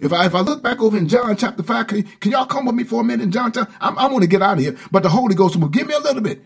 [0.00, 2.66] If I if I look back over in John chapter five, can, can y'all come
[2.66, 3.72] with me for a minute in John chapter?
[3.80, 5.94] I'm, I'm going to get out of here, but the Holy Ghost will give me
[5.94, 6.42] a little bit.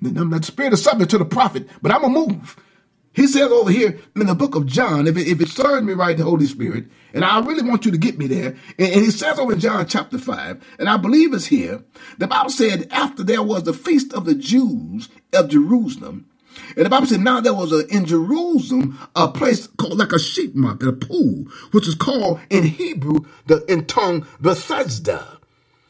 [0.00, 2.56] The Spirit is subject to the prophet, but I'm gonna move.
[3.14, 5.94] He says over here in the book of John, if it, if it serves me
[5.94, 8.56] right, the Holy Spirit, and I really want you to get me there.
[8.78, 11.84] And, and he says over in John chapter 5, and I believe it's here,
[12.18, 16.28] the Bible said, after there was the feast of the Jews of Jerusalem,
[16.76, 20.20] and the Bible said now there was a, in Jerusalem a place called like a
[20.20, 25.33] sheep market, a pool, which is called in Hebrew, the in tongue Bethesda.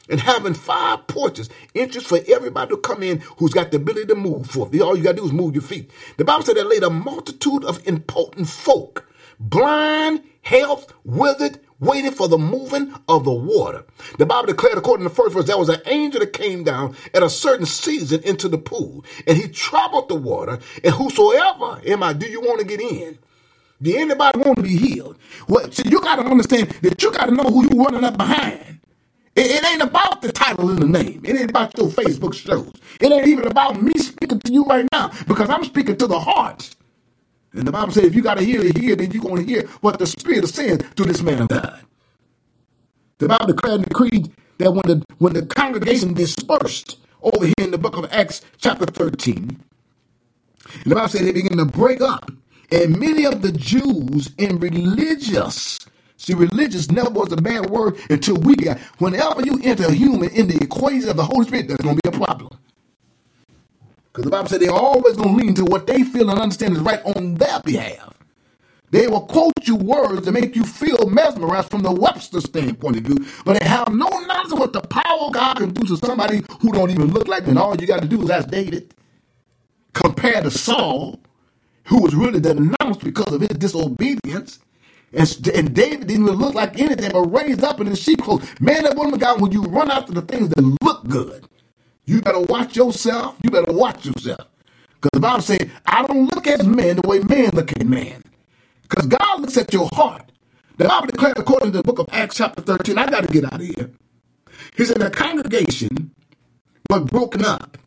[0.09, 4.15] And having five porches, entrance for everybody to come in who's got the ability to
[4.15, 4.79] move forth.
[4.79, 5.89] All you gotta do is move your feet.
[6.17, 12.27] The Bible said there laid a multitude of impotent folk, blind, health, withered, waiting for
[12.27, 13.83] the moving of the water.
[14.17, 16.95] The Bible declared, according to the first verse, there was an angel that came down
[17.13, 22.03] at a certain season into the pool, and he troubled the water, and whosoever, am
[22.03, 23.17] I, do you want to get in?
[23.81, 25.17] Do anybody want to be healed?
[25.47, 28.17] Well, so you got to understand that you got to know who you running up
[28.17, 28.74] behind.
[29.35, 31.21] It, it, ain't about the title and the name.
[31.25, 32.71] It ain't about your Facebook shows.
[33.01, 36.19] It ain't even about me speaking to you right now because I'm speaking to the
[36.19, 36.75] hearts.
[37.51, 39.51] And the Bible says, if you got to hear it here, then you're going to
[39.51, 41.81] hear what the Spirit is saying to this man of God.
[43.17, 47.71] The Bible declared and decreed that when the when the congregation dispersed over here in
[47.71, 49.57] the book of Acts, chapter 13,
[50.85, 52.29] the Bible said they began to break up.
[52.71, 55.79] And many of the Jews in religious,
[56.17, 60.29] see, religious never was a bad word until we got, whenever you enter a human
[60.29, 62.49] in the equation of the Holy Spirit, there's going to be a problem.
[64.07, 66.73] Because the Bible said they're always going to lean to what they feel and understand
[66.75, 68.13] is right on their behalf.
[68.91, 73.03] They will quote you words to make you feel mesmerized from the Webster standpoint of
[73.03, 75.97] view, but they have no knowledge of what the power of God can do to
[75.97, 77.57] somebody who don't even look like them.
[77.57, 78.93] All you got to do is ask David.
[79.93, 81.19] Compared to Saul,
[81.85, 84.59] who was really denounced because of his disobedience.
[85.15, 88.47] And, and David didn't even look like anything but raised up in his sheep clothes.
[88.59, 91.47] Man, that woman God, when you run after the things that look good,
[92.05, 93.37] you better watch yourself.
[93.43, 94.47] You better watch yourself.
[94.95, 98.23] Because the Bible says, I don't look at men the way men look at man.
[98.83, 100.31] Because God looks at your heart.
[100.77, 103.45] The Bible declared, according to the book of Acts, chapter 13, I got to get
[103.45, 103.91] out of here.
[104.75, 106.11] He said, the congregation
[106.89, 107.77] was broken up.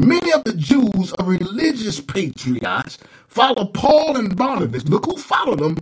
[0.00, 2.98] Many of the Jews of religious patriots
[3.28, 4.88] followed Paul and Barnabas.
[4.88, 5.76] Look who followed them.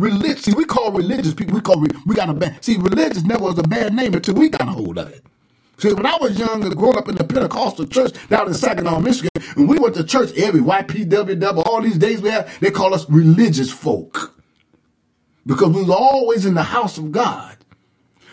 [0.00, 0.44] Religious.
[0.44, 3.58] See, we call religious people, we call, we got a bad, see, religious never was
[3.58, 5.22] a bad name until we got a hold of it.
[5.76, 9.00] See, when I was young and growing up in the Pentecostal church down in Saginaw,
[9.00, 12.94] Michigan, and we went to church every YPWW, all these days we have, they call
[12.94, 14.34] us religious folk.
[15.46, 17.58] Because we was always in the house of God.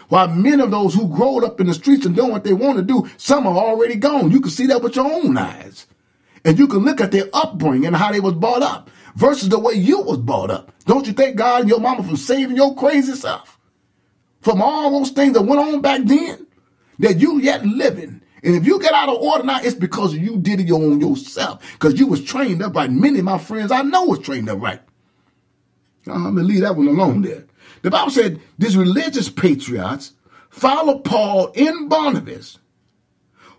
[0.08, 2.78] While many of those who growed up in the streets and doing what they want
[2.78, 4.32] to do, some are already gone.
[4.32, 5.86] You can see that with your own eyes.
[6.46, 9.60] And you can look at their upbringing and how they was brought up versus the
[9.60, 10.72] way you was brought up.
[10.88, 13.60] Don't you thank God and your mama for saving your crazy self?
[14.42, 16.48] From all those things that went on back then
[17.00, 18.22] that you yet living.
[18.42, 21.62] And if you get out of order now, it's because you did it on yourself.
[21.74, 22.90] Because you was trained up right.
[22.90, 24.80] Many of my friends I know was trained up right.
[26.08, 27.46] I'm to leave that one alone there.
[27.82, 30.14] The Bible said these religious patriots
[30.50, 32.60] followed Paul in Barnabas,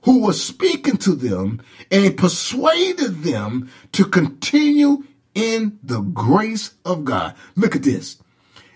[0.05, 1.61] who was speaking to them
[1.91, 5.05] and persuaded them to continue
[5.35, 7.35] in the grace of God.
[7.57, 8.18] Look at this.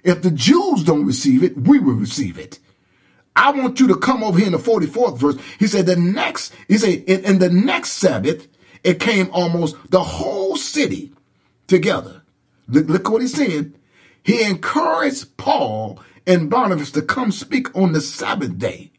[0.04, 2.58] If the Jews don't receive it, we will receive it.
[3.34, 5.36] I want you to come over here in the 44th verse.
[5.58, 8.48] He said the next, he said in, in the next Sabbath,
[8.84, 11.12] it came almost the whole city
[11.66, 12.22] together.
[12.68, 13.74] Look, look what he's saying.
[14.22, 18.90] He encouraged Paul and Barnabas to come speak on the Sabbath day.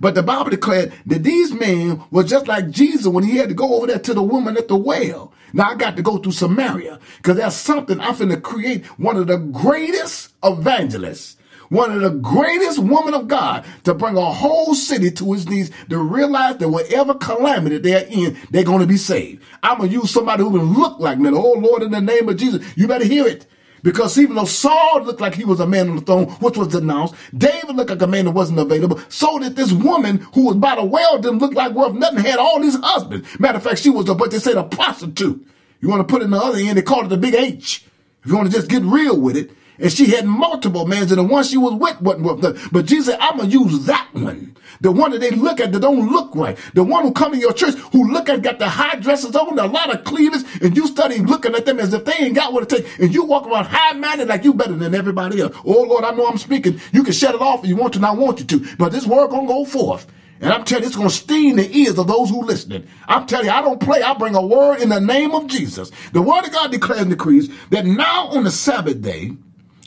[0.00, 3.54] But the Bible declared that these men were just like Jesus when he had to
[3.54, 5.32] go over there to the woman at the well.
[5.52, 9.16] Now I got to go through Samaria because that's something I'm going to create one
[9.16, 11.36] of the greatest evangelists,
[11.68, 15.70] one of the greatest women of God to bring a whole city to his knees
[15.88, 19.42] to realize that whatever calamity they're in, they're going to be saved.
[19.62, 21.30] I'm going to use somebody who will look like me.
[21.30, 23.46] Oh Lord, in the name of Jesus, you better hear it.
[23.82, 26.74] Because even though Saul looked like he was a man on the throne, which was
[26.74, 29.00] announced, David looked like a man that wasn't available.
[29.08, 32.38] So did this woman who was by the well didn't look like worth nothing, had
[32.38, 33.28] all these husbands.
[33.38, 35.46] Matter of fact, she was a, but they said a prostitute.
[35.80, 37.84] You want to put it in the other end, they called it the big H.
[38.24, 39.50] If you want to just get real with it.
[39.78, 42.68] And she had multiple men, and the one she was with wasn't worth nothing.
[42.72, 44.56] But Jesus said, I'm going to use that one.
[44.80, 46.56] The one that they look at that don't look right.
[46.74, 49.58] The one who come in your church who look at got the high dresses on,
[49.58, 52.52] a lot of cleavage, and you study looking at them as if they ain't got
[52.52, 52.98] what it takes.
[52.98, 55.56] And you walk around high-minded like you better than everybody else.
[55.64, 56.80] Oh Lord, I know I'm speaking.
[56.92, 58.76] You can shut it off if you want to, and I want you to.
[58.76, 60.06] But this word gonna go forth.
[60.40, 62.86] And I'm telling you, it's going to sting the ears of those who listening.
[63.08, 64.02] I'm telling you, I don't play.
[64.02, 65.90] I bring a word in the name of Jesus.
[66.12, 69.32] The word of God declares and decrees that now on the Sabbath day,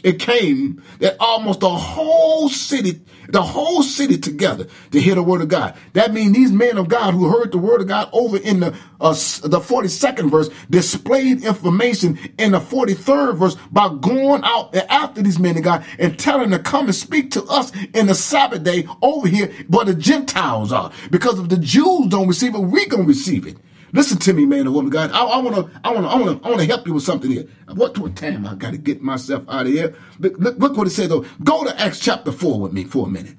[0.03, 5.41] it came that almost the whole city, the whole city together to hear the word
[5.41, 5.75] of God.
[5.93, 8.75] That means these men of God who heard the word of God over in the
[8.99, 15.39] uh, the 42nd verse displayed information in the 43rd verse by going out after these
[15.39, 18.63] men of God and telling them to come and speak to us in the Sabbath
[18.63, 20.91] day over here, but the Gentiles are.
[21.09, 23.57] Because if the Jews don't receive it, we gonna receive it.
[23.93, 25.11] Listen to me, man and woman, God.
[25.11, 27.03] I, want to, I want to, I want to, I want to help you with
[27.03, 27.47] something here.
[27.73, 29.95] What, what time I got to get myself out of here?
[30.19, 31.25] Look, look, look what it says though.
[31.43, 33.35] Go to Acts chapter four with me for a minute.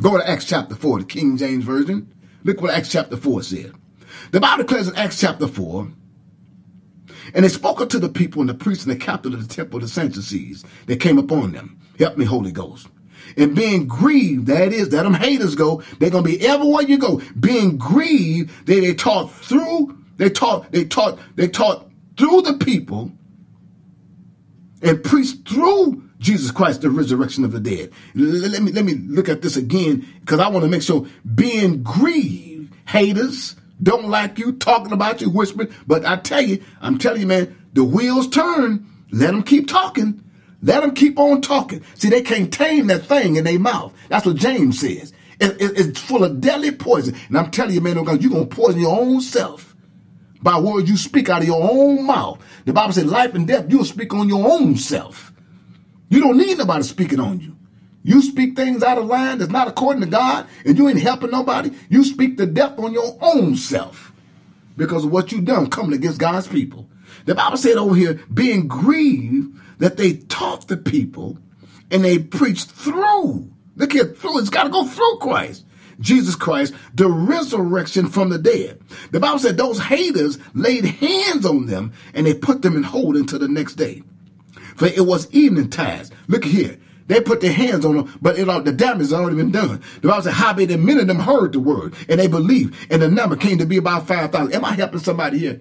[0.00, 2.12] Go to Acts chapter four, the King James version.
[2.44, 3.72] Look what Acts chapter four said.
[4.30, 5.88] The Bible declares in Acts chapter four,
[7.34, 9.80] and they spoke unto the people and the priests and the captain of the temple,
[9.80, 10.64] the Sadducees.
[10.86, 11.78] They came upon them.
[11.98, 12.88] Help me, Holy Ghost
[13.36, 14.46] and being grieved.
[14.46, 15.82] That is, that them haters go.
[15.98, 17.20] They're gonna be everywhere you go.
[17.38, 19.98] Being grieved, they they taught through.
[20.16, 20.70] They taught.
[20.72, 21.18] They taught.
[21.36, 23.10] They taught through the people,
[24.82, 27.90] and preached through Jesus Christ the resurrection of the dead.
[28.14, 31.06] Let me let me look at this again because I want to make sure.
[31.34, 35.74] Being grieved, haters don't like you, talking about you, whispering.
[35.86, 38.86] But I tell you, I'm telling you, man, the wheels turn.
[39.10, 40.22] Let them keep talking.
[40.62, 41.82] Let them keep on talking.
[41.94, 43.92] See, they can't tame that thing in their mouth.
[44.08, 45.12] That's what James says.
[45.40, 47.16] It, it, it's full of deadly poison.
[47.28, 49.74] And I'm telling you, man, you're going to poison your own self
[50.40, 52.40] by words you speak out of your own mouth.
[52.64, 55.32] The Bible says life and death, you'll speak on your own self.
[56.08, 57.56] You don't need nobody speaking on you.
[58.04, 61.30] You speak things out of line that's not according to God, and you ain't helping
[61.30, 61.70] nobody.
[61.88, 64.12] You speak the death on your own self
[64.76, 66.88] because of what you done coming against God's people.
[67.24, 71.36] The Bible said over here, being grieved that they taught the people
[71.90, 73.50] and they preached through.
[73.74, 74.38] Look here, through.
[74.38, 75.64] It's got to go through Christ.
[75.98, 78.80] Jesus Christ, the resurrection from the dead.
[79.10, 83.16] The Bible said those haters laid hands on them and they put them in hold
[83.16, 84.04] until the next day.
[84.76, 86.12] For it was evening times.
[86.28, 86.78] Look here.
[87.08, 89.82] They put their hands on them, but it all, the damage has already been done.
[90.00, 93.02] The Bible said, how many many of them heard the word and they believed, and
[93.02, 94.54] the number came to be about 5,000.
[94.54, 95.60] Am I helping somebody here?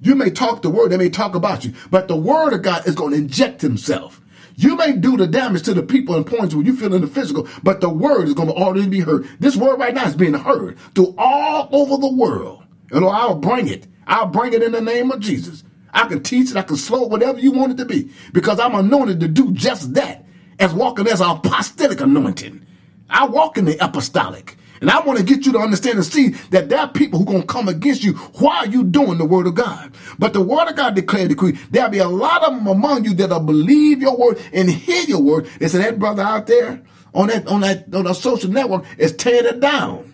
[0.00, 2.86] You may talk the word, they may talk about you, but the word of God
[2.86, 4.20] is going to inject himself.
[4.56, 7.06] You may do the damage to the people and points when you feel in the
[7.06, 9.28] physical, but the word is going to already be heard.
[9.38, 12.62] This word right now is being heard through all over the world.
[12.90, 13.86] And oh, I'll bring it.
[14.06, 15.64] I'll bring it in the name of Jesus.
[15.92, 18.60] I can teach it, I can slow it, whatever you want it to be, because
[18.60, 20.24] I'm anointed to do just that
[20.58, 22.66] as walking as an apostolic anointing.
[23.08, 24.56] I walk in the apostolic.
[24.80, 27.24] And I want to get you to understand and see that there are people who
[27.24, 29.92] are going to come against you while you doing the word of God.
[30.18, 33.04] But the word of God declared the decree, there'll be a lot of them among
[33.04, 35.46] you that'll believe your word and hear your word.
[35.58, 39.14] They said that brother out there on that, on that, on the social network is
[39.14, 40.06] tearing it down.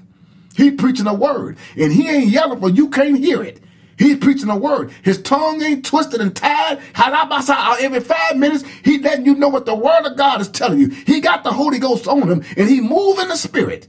[0.57, 3.61] He preaching a word and he ain't yelling for you can't hear it.
[3.99, 4.91] He's preaching a word.
[5.03, 6.81] His tongue ain't twisted and tied.
[6.95, 10.81] Uh, every five minutes, he letting you know what the word of God is telling
[10.81, 10.89] you.
[10.89, 13.89] He got the Holy Ghost on him and he move in the spirit.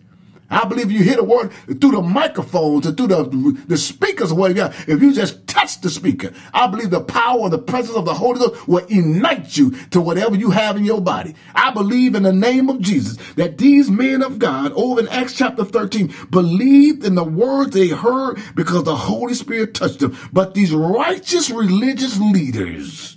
[0.49, 4.35] I believe you hear the word through the microphones and through the, the speakers or
[4.35, 4.73] whatever.
[4.87, 8.13] If you just touch the speaker, I believe the power, and the presence of the
[8.13, 11.35] Holy Ghost will ignite you to whatever you have in your body.
[11.53, 15.33] I believe in the name of Jesus that these men of God over in Acts
[15.33, 20.17] chapter 13 believed in the words they heard because the Holy Spirit touched them.
[20.31, 23.16] But these righteous religious leaders,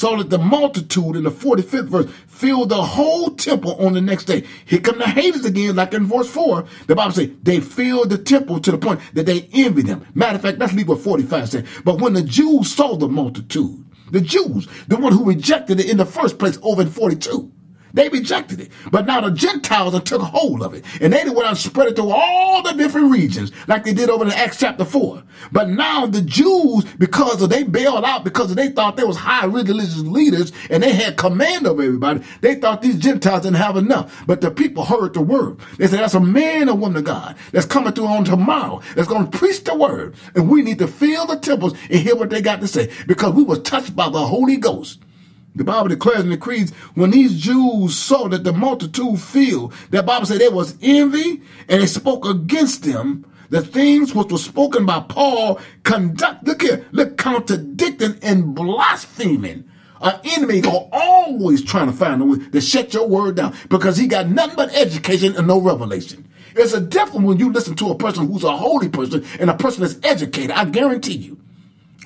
[0.00, 4.24] so that the multitude in the 45th verse filled the whole temple on the next
[4.24, 4.46] day.
[4.64, 6.64] Here come the haters again, like in verse 4.
[6.86, 10.06] The Bible says they filled the temple to the point that they envied them.
[10.14, 11.66] Matter of fact, let's leave what 45 said.
[11.84, 15.98] But when the Jews saw the multitude, the Jews, the one who rejected it in
[15.98, 17.52] the first place over in 42,
[17.92, 18.70] they rejected it.
[18.90, 20.84] But now the Gentiles took hold of it.
[21.00, 24.24] And they went and spread it to all the different regions, like they did over
[24.24, 25.22] in Acts chapter 4.
[25.52, 29.46] But now the Jews, because of they bailed out, because they thought they was high
[29.46, 34.24] religious leaders and they had command over everybody, they thought these Gentiles didn't have enough.
[34.26, 35.58] But the people heard the word.
[35.78, 39.08] They said, that's a man or woman of God that's coming through on tomorrow that's
[39.08, 40.14] going to preach the word.
[40.34, 43.34] And we need to fill the temples and hear what they got to say because
[43.34, 45.00] we was touched by the Holy Ghost.
[45.54, 50.26] The Bible declares and decrees when these Jews saw that the multitude filled, that Bible
[50.26, 53.26] said there was envy and they spoke against them.
[53.50, 59.68] The things which were spoken by Paul conduct, look here, look, contradicting and blaspheming.
[60.00, 63.96] An enemy go always trying to find a way to shut your word down because
[63.96, 66.28] he got nothing but education and no revelation.
[66.54, 69.56] It's a difference when you listen to a person who's a holy person and a
[69.56, 70.52] person that's educated.
[70.52, 71.38] I guarantee you.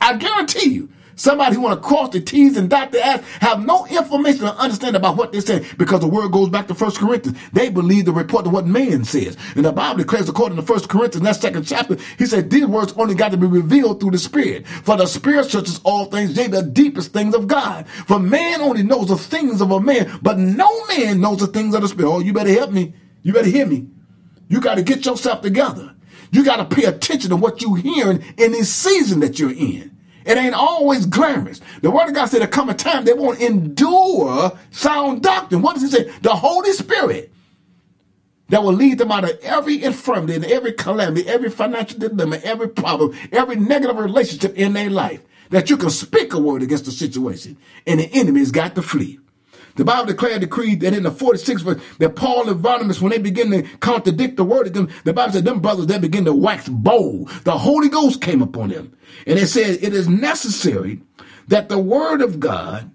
[0.00, 0.88] I guarantee you.
[1.16, 4.50] Somebody who want to cross the T's and dot the I's have no information or
[4.50, 7.38] understanding about what they say because the word goes back to First Corinthians.
[7.52, 9.36] They believe the report of what man says.
[9.54, 12.92] And the Bible declares according to First Corinthians, that second chapter, he said these words
[12.96, 14.66] only got to be revealed through the Spirit.
[14.66, 17.88] For the Spirit searches all things, they the deepest things of God.
[17.88, 21.74] For man only knows the things of a man, but no man knows the things
[21.74, 22.08] of the Spirit.
[22.08, 22.94] Oh, you better help me.
[23.22, 23.88] You better hear me.
[24.48, 25.94] You got to get yourself together.
[26.30, 29.93] You got to pay attention to what you're hearing in this season that you're in.
[30.24, 31.60] It ain't always glamorous.
[31.82, 35.62] The word of God said there come a time they won't endure sound doctrine.
[35.62, 36.10] What does he say?
[36.22, 37.30] The Holy Spirit
[38.48, 42.68] that will lead them out of every infirmity and every calamity, every financial dilemma, every
[42.68, 45.20] problem, every negative relationship in their life.
[45.50, 47.56] That you can speak a word against the situation
[47.86, 49.20] and the enemy's got to flee.
[49.76, 53.18] The Bible declared decreed that in the 46th verse that Paul and Barnabas, when they
[53.18, 56.32] begin to contradict the word of them, the Bible said them brothers, they begin to
[56.32, 57.28] wax bold.
[57.44, 58.96] The Holy Ghost came upon them.
[59.26, 61.00] And it said it is necessary
[61.48, 62.90] that the word of God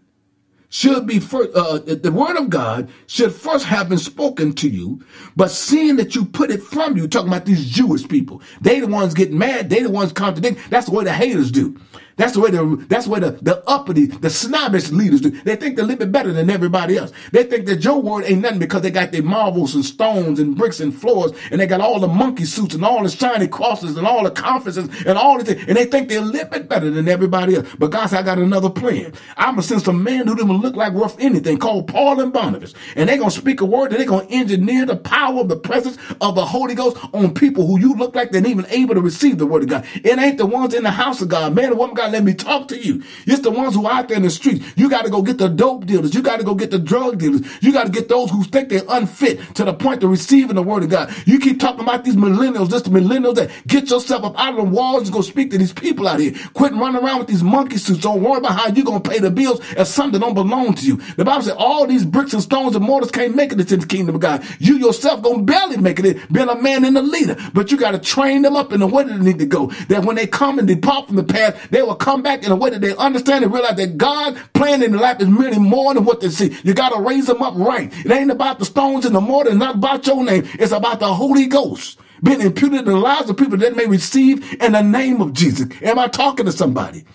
[0.69, 5.03] should be first, uh, the word of God should first have been spoken to you,
[5.35, 8.87] but seeing that you put it from you, talking about these Jewish people, they the
[8.87, 10.63] ones getting mad, they the ones contradicting.
[10.69, 11.79] That's the way the haters do.
[12.19, 15.31] That's the way the that's way the, the uppity, the snobbish leaders do.
[15.31, 17.13] They think they're a little bit better than everybody else.
[17.33, 20.57] They think that your word ain't nothing because they got their marbles and stones and
[20.57, 23.97] bricks and floors, and they got all the monkey suits and all the shiny crosses
[23.97, 26.69] and all the conferences and all the things, and they think they're a little bit
[26.69, 27.67] better than everybody else.
[27.79, 29.13] But God said, I got another plan.
[29.37, 32.73] I'm gonna send some men who don't look like worth anything called Paul and Barnabas,
[32.95, 35.97] and they're gonna speak a word and they're gonna engineer the power of the presence
[36.21, 39.37] of the Holy Ghost on people who you look like they're even able to receive
[39.37, 39.85] the word of God.
[39.95, 42.33] It ain't the ones in the house of God, man or woman God let me
[42.33, 43.03] talk to you.
[43.25, 44.65] It's the ones who are out there in the streets.
[44.75, 46.13] You got to go get the dope dealers.
[46.13, 47.41] You got to go get the drug dealers.
[47.61, 50.63] You got to get those who think they're unfit to the point of receiving the
[50.63, 51.13] word of God.
[51.25, 54.57] You keep talking about these millennials, just the millennials that get yourself up out of
[54.57, 56.33] the walls and go speak to these people out here.
[56.53, 57.99] Quit running around with these monkey suits.
[57.99, 60.85] Don't worry about how you're going to pay the bills as something don't belong to
[60.85, 60.97] you.
[61.17, 63.85] The Bible said all these bricks and stones and mortars can't make it into the
[63.85, 64.45] kingdom of God.
[64.59, 67.37] You yourself to barely make it being a man and a leader.
[67.53, 69.67] But you got to train them up in the way that they need to go.
[69.87, 72.55] That when they come and depart from the path, they will come back in a
[72.55, 75.93] way that they understand and realize that God plan in their life is really more
[75.93, 76.57] than what they see.
[76.63, 77.93] You got to raise them up right.
[78.05, 79.49] It ain't about the stones in the mortar.
[79.49, 80.47] It's not about your name.
[80.53, 84.61] It's about the Holy Ghost being imputed in the lives of people that may receive
[84.61, 85.67] in the name of Jesus.
[85.81, 87.05] Am I talking to somebody?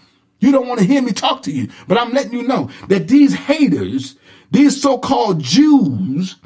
[0.41, 3.09] You don't want to hear me talk to you, but I'm letting you know that
[3.09, 4.17] these haters,
[4.51, 6.37] these so-called Jews,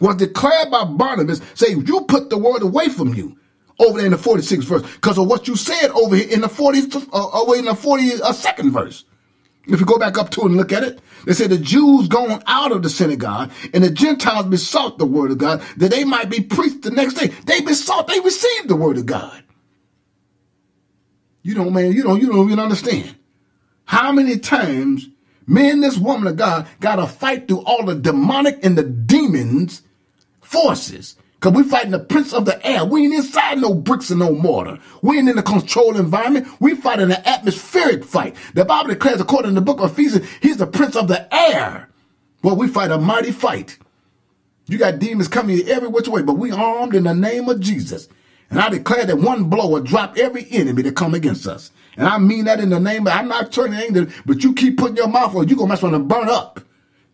[0.00, 3.38] was declared by Barnabas, say, you put the word away from you
[3.82, 6.48] over there in the 46th verse because of what you said over here in the
[6.48, 9.04] 40th, uh, over in the 42nd verse.
[9.66, 12.42] If you go back up to and look at it, they say the Jews going
[12.46, 16.28] out of the synagogue and the Gentiles besought the word of God that they might
[16.28, 17.28] be preached the next day.
[17.28, 19.42] They besought, they received the word of God.
[21.42, 23.16] You don't, man, you don't, you don't even understand
[23.84, 25.08] how many times
[25.46, 28.84] me and this woman of God got to fight through all the demonic and the
[28.84, 29.82] demons
[30.40, 31.16] forces.
[31.42, 32.84] Cause we fighting the prince of the air.
[32.84, 34.78] We ain't inside no bricks and no mortar.
[35.02, 36.46] We ain't in a controlled environment.
[36.60, 38.36] We fighting an atmospheric fight.
[38.54, 41.88] The Bible declares, according to the book of Ephesians, he's the prince of the air.
[42.44, 43.76] Well, we fight a mighty fight.
[44.68, 48.08] You got demons coming every which way, but we armed in the name of Jesus.
[48.48, 51.72] And I declare that one blow will drop every enemy that come against us.
[51.96, 54.78] And I mean that in the name of, I'm not turning angel, but you keep
[54.78, 56.60] putting your mouth on, you're going to mess around and burn up.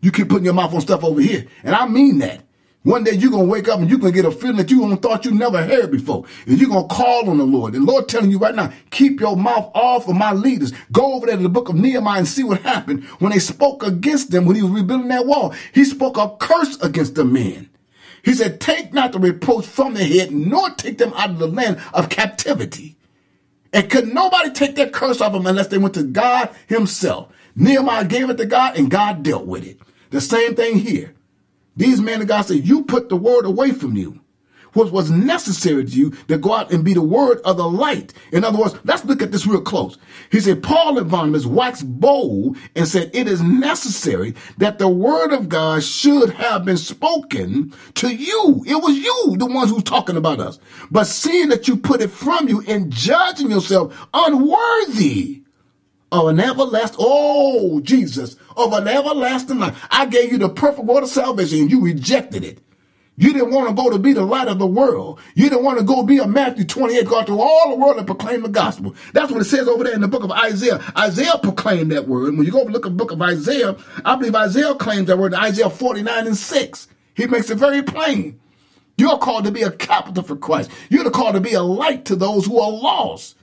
[0.01, 1.47] You keep putting your mouth on stuff over here.
[1.63, 2.43] And I mean that.
[2.83, 4.71] One day you're going to wake up and you're going to get a feeling that
[4.71, 6.23] you gonna thought you never heard before.
[6.47, 7.75] And you're going to call on the Lord.
[7.75, 10.71] And Lord telling you right now, keep your mouth off of my leaders.
[10.91, 13.83] Go over there to the book of Nehemiah and see what happened when they spoke
[13.83, 15.53] against them when he was rebuilding that wall.
[15.73, 17.69] He spoke a curse against the men.
[18.23, 21.47] He said, take not the reproach from their head, nor take them out of the
[21.47, 22.95] land of captivity.
[23.73, 27.31] And could nobody take that curse off them unless they went to God himself.
[27.55, 29.79] Nehemiah gave it to God and God dealt with it.
[30.11, 31.13] The same thing here.
[31.75, 34.19] These men of God said, you put the word away from you.
[34.73, 38.13] What was necessary to you to go out and be the word of the light.
[38.31, 39.97] In other words, let's look at this real close.
[40.31, 45.33] He said, Paul and Barnabas waxed bold and said, it is necessary that the word
[45.33, 48.63] of God should have been spoken to you.
[48.67, 50.59] It was you, the ones who's talking about us.
[50.91, 55.41] But seeing that you put it from you and judging yourself unworthy
[56.11, 59.87] of an everlasting, oh, Jesus, of an everlasting life.
[59.91, 62.59] I gave you the perfect word of salvation and you rejected it.
[63.19, 65.19] You didn't want to go to be the light of the world.
[65.35, 68.07] You didn't want to go be a Matthew 28, go through all the world and
[68.07, 68.95] proclaim the gospel.
[69.11, 70.81] That's what it says over there in the book of Isaiah.
[70.97, 72.37] Isaiah proclaimed that word.
[72.37, 75.33] When you go look at the book of Isaiah, I believe Isaiah claims that word
[75.33, 76.87] in Isaiah 49 and 6.
[77.13, 78.39] He makes it very plain.
[78.97, 80.71] You're called to be a capital for Christ.
[80.89, 83.35] You're called to be a light to those who are lost.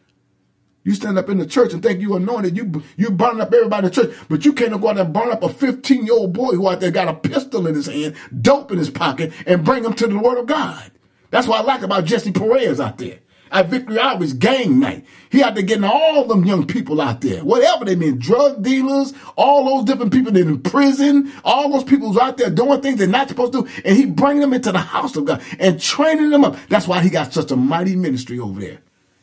[0.87, 2.57] You stand up in the church and think you anointed.
[2.57, 5.13] You you burn up everybody in the church, but you can't go out there and
[5.13, 7.87] burn up a 15 year old boy who out there got a pistol in his
[7.87, 10.93] hand, dope in his pocket, and bring him to the Word of God.
[11.33, 13.19] That's what I like about Jesse Perez out there.
[13.51, 15.05] At Victory Outreach gang night.
[15.29, 17.43] He out there getting all them young people out there.
[17.43, 22.13] Whatever they mean, drug dealers, all those different people that in prison, all those people
[22.13, 24.79] who's out there doing things they're not supposed to, and he bringing them into the
[24.79, 26.57] house of God and training them up.
[26.69, 28.79] That's why he got such a mighty ministry over there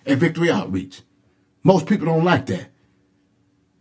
[0.06, 1.04] at Victory Outreach.
[1.64, 2.68] Most people don't like that.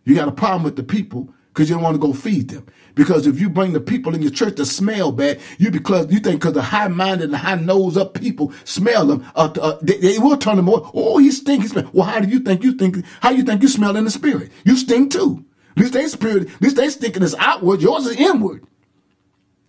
[0.04, 2.66] You got a problem with the people because you don't want to go feed them.
[2.94, 6.18] Because if you bring the people in your church to smell bad, you because you
[6.20, 9.98] think because the high minded and high nose up people smell them, uh, uh, they,
[9.98, 10.80] they, will turn them away.
[10.94, 11.74] Oh, he stinks.
[11.74, 13.04] Well, how do you think you think?
[13.20, 14.50] How you think you smell in the spirit?
[14.64, 15.44] You stink too.
[15.76, 17.80] Least they spirit, at least they stinking is outward.
[17.80, 18.66] Yours is inward.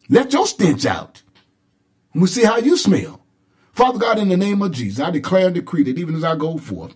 [0.10, 1.24] Let your stench out.
[2.14, 3.22] We see how you smell.
[3.72, 6.36] Father God, in the name of Jesus, I declare and decree that even as I
[6.36, 6.96] go forth,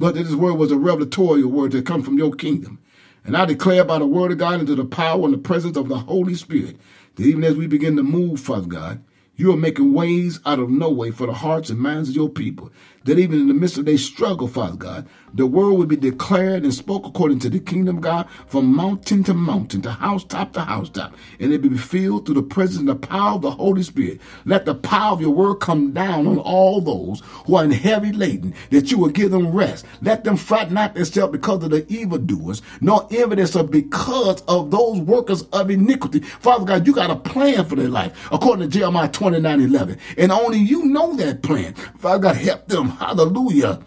[0.00, 2.78] Lord, that this word was a revelatory word that come from your kingdom.
[3.22, 5.90] And I declare by the word of God into the power and the presence of
[5.90, 6.78] the Holy Spirit
[7.16, 9.04] that even as we begin to move, Father God,
[9.36, 12.30] you are making ways out of no way for the hearts and minds of your
[12.30, 12.72] people
[13.04, 16.64] that even in the midst of their struggle, Father God, the word would be declared
[16.64, 21.14] and spoke according to the kingdom God from mountain to mountain, to housetop to housetop,
[21.38, 24.20] and it be filled through the presence and the power of the Holy Spirit.
[24.44, 28.12] Let the power of your word come down on all those who are in heavy
[28.12, 29.86] laden, that you will give them rest.
[30.02, 34.98] Let them frighten not themselves because of the evildoers, nor evidence of because of those
[35.00, 36.20] workers of iniquity.
[36.20, 39.98] Father God, you got a plan for their life, according to Jeremiah 29 11.
[40.18, 41.74] And only you know that plan.
[41.98, 43.80] Father God, help them Hallelujah.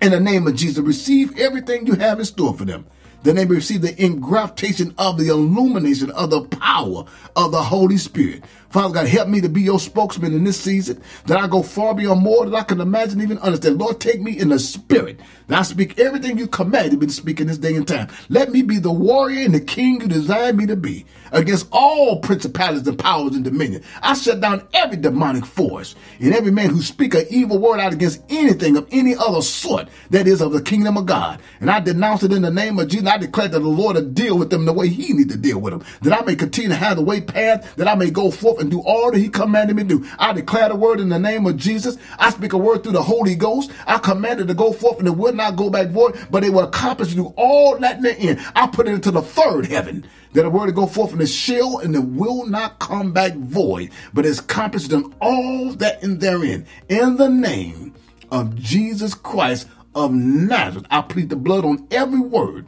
[0.00, 2.86] In the name of Jesus, receive everything you have in store for them.
[3.22, 7.04] that they receive the engraftation of the illumination of the power
[7.36, 8.42] of the Holy Spirit.
[8.72, 11.94] Father God, help me to be your spokesman in this season, that I go far
[11.94, 13.78] beyond more than I can imagine, even understand.
[13.78, 17.38] Lord, take me in the spirit, that I speak everything you commanded me to speak
[17.38, 18.08] in this day and time.
[18.30, 22.20] Let me be the warrior and the king you designed me to be against all
[22.20, 23.82] principalities and powers and dominion.
[24.02, 27.92] I shut down every demonic force and every man who speak an evil word out
[27.92, 31.40] against anything of any other sort that is of the kingdom of God.
[31.60, 33.08] And I denounce it in the name of Jesus.
[33.08, 35.58] I declare that the Lord will deal with them the way he need to deal
[35.58, 35.84] with them.
[36.02, 38.70] That I may continue to have the way path, that I may go forth and
[38.70, 40.08] do all that he commanded me to do.
[40.18, 41.98] I declare the word in the name of Jesus.
[42.18, 43.70] I speak a word through the Holy Ghost.
[43.86, 46.64] I commanded to go forth and it would not go back void, but it will
[46.64, 48.40] accomplish do all that in the end.
[48.56, 50.06] I put it into the third heaven.
[50.32, 53.34] That the word to go forth in the shell and it will not come back
[53.34, 56.66] void, but is accomplished in all that in therein.
[56.88, 57.94] In the name
[58.30, 62.66] of Jesus Christ of Nazareth, I plead the blood on every word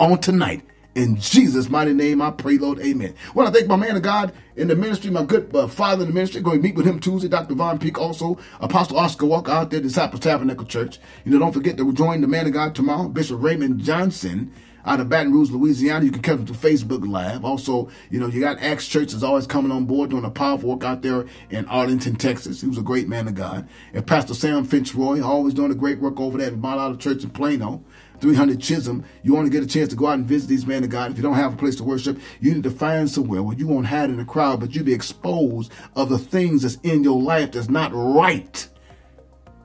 [0.00, 0.62] on tonight.
[0.94, 2.78] In Jesus' mighty name, I pray, Lord.
[2.80, 3.14] Amen.
[3.34, 6.08] Well, I thank my man of God in the ministry, my good uh, father in
[6.08, 6.42] the ministry.
[6.42, 7.54] Going to meet with him Tuesday, Dr.
[7.54, 10.98] Von Peak, also Apostle Oscar Walker out there, Disciples Tabernacle Church.
[11.24, 14.52] You know, don't forget to join the man of God tomorrow, Bishop Raymond Johnson
[14.84, 16.04] out of Baton Rouge, Louisiana.
[16.04, 17.44] You can catch come to Facebook Live.
[17.44, 20.70] Also, you know, you got Acts Church is always coming on board doing a powerful
[20.70, 22.60] work out there in Arlington, Texas.
[22.60, 23.68] He was a great man of God.
[23.92, 27.30] And Pastor Sam Finchroy, always doing a great work over there at Olive Church in
[27.30, 27.84] Plano.
[28.22, 30.84] 300 Chisholm, you want to get a chance to go out and visit these men
[30.84, 31.10] of God.
[31.10, 33.66] If you don't have a place to worship, you need to find somewhere where you
[33.66, 37.20] won't hide in the crowd, but you be exposed of the things that's in your
[37.20, 38.68] life that's not right.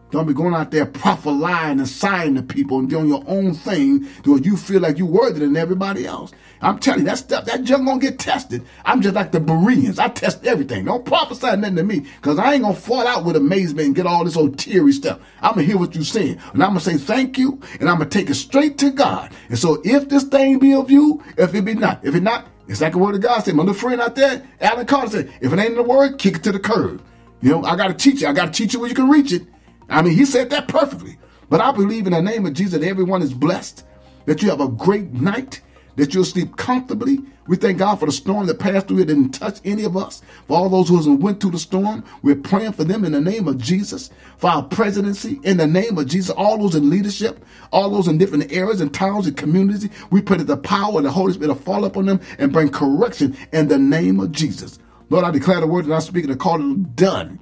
[0.09, 4.07] Don't be going out there prophesying and signing to people and doing your own thing
[4.23, 6.31] to you feel like you're worthy than everybody else.
[6.61, 8.63] I'm telling you, that stuff, that junk gonna get tested.
[8.85, 9.99] I'm just like the Bereans.
[9.99, 10.85] I test everything.
[10.85, 14.07] Don't prophesy nothing to me, because I ain't gonna fall out with amazement and get
[14.07, 15.19] all this old teary stuff.
[15.41, 16.39] I'm gonna hear what you're saying.
[16.53, 19.31] And I'm gonna say thank you, and I'm gonna take it straight to God.
[19.49, 22.47] And so if this thing be of you, if it be not, if it not,
[22.67, 23.55] it's like the word of God said.
[23.55, 26.37] My little friend out there, Alan Carter said, if it ain't in the word, kick
[26.37, 27.03] it to the curb.
[27.41, 28.27] You know, I gotta teach you.
[28.27, 29.43] I gotta teach you where you can reach it.
[29.89, 31.17] I mean, he said that perfectly.
[31.49, 33.85] But I believe in the name of Jesus that everyone is blessed,
[34.25, 35.61] that you have a great night,
[35.95, 37.19] that you'll sleep comfortably.
[37.47, 38.99] We thank God for the storm that passed through.
[38.99, 40.21] It didn't touch any of us.
[40.47, 43.47] For all those who went through the storm, we're praying for them in the name
[43.47, 44.09] of Jesus.
[44.35, 46.29] For our presidency, in the name of Jesus.
[46.31, 50.37] All those in leadership, all those in different areas and towns and communities, we pray
[50.37, 53.69] that the power of the Holy Spirit will fall upon them and bring correction in
[53.69, 54.79] the name of Jesus.
[55.09, 57.39] Lord, I declare the word that I'm speaking to call it done.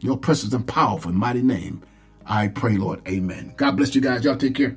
[0.00, 1.82] Your precious and powerful mighty name.
[2.28, 3.06] I pray, Lord.
[3.08, 3.54] Amen.
[3.56, 4.24] God bless you guys.
[4.24, 4.76] Y'all take care.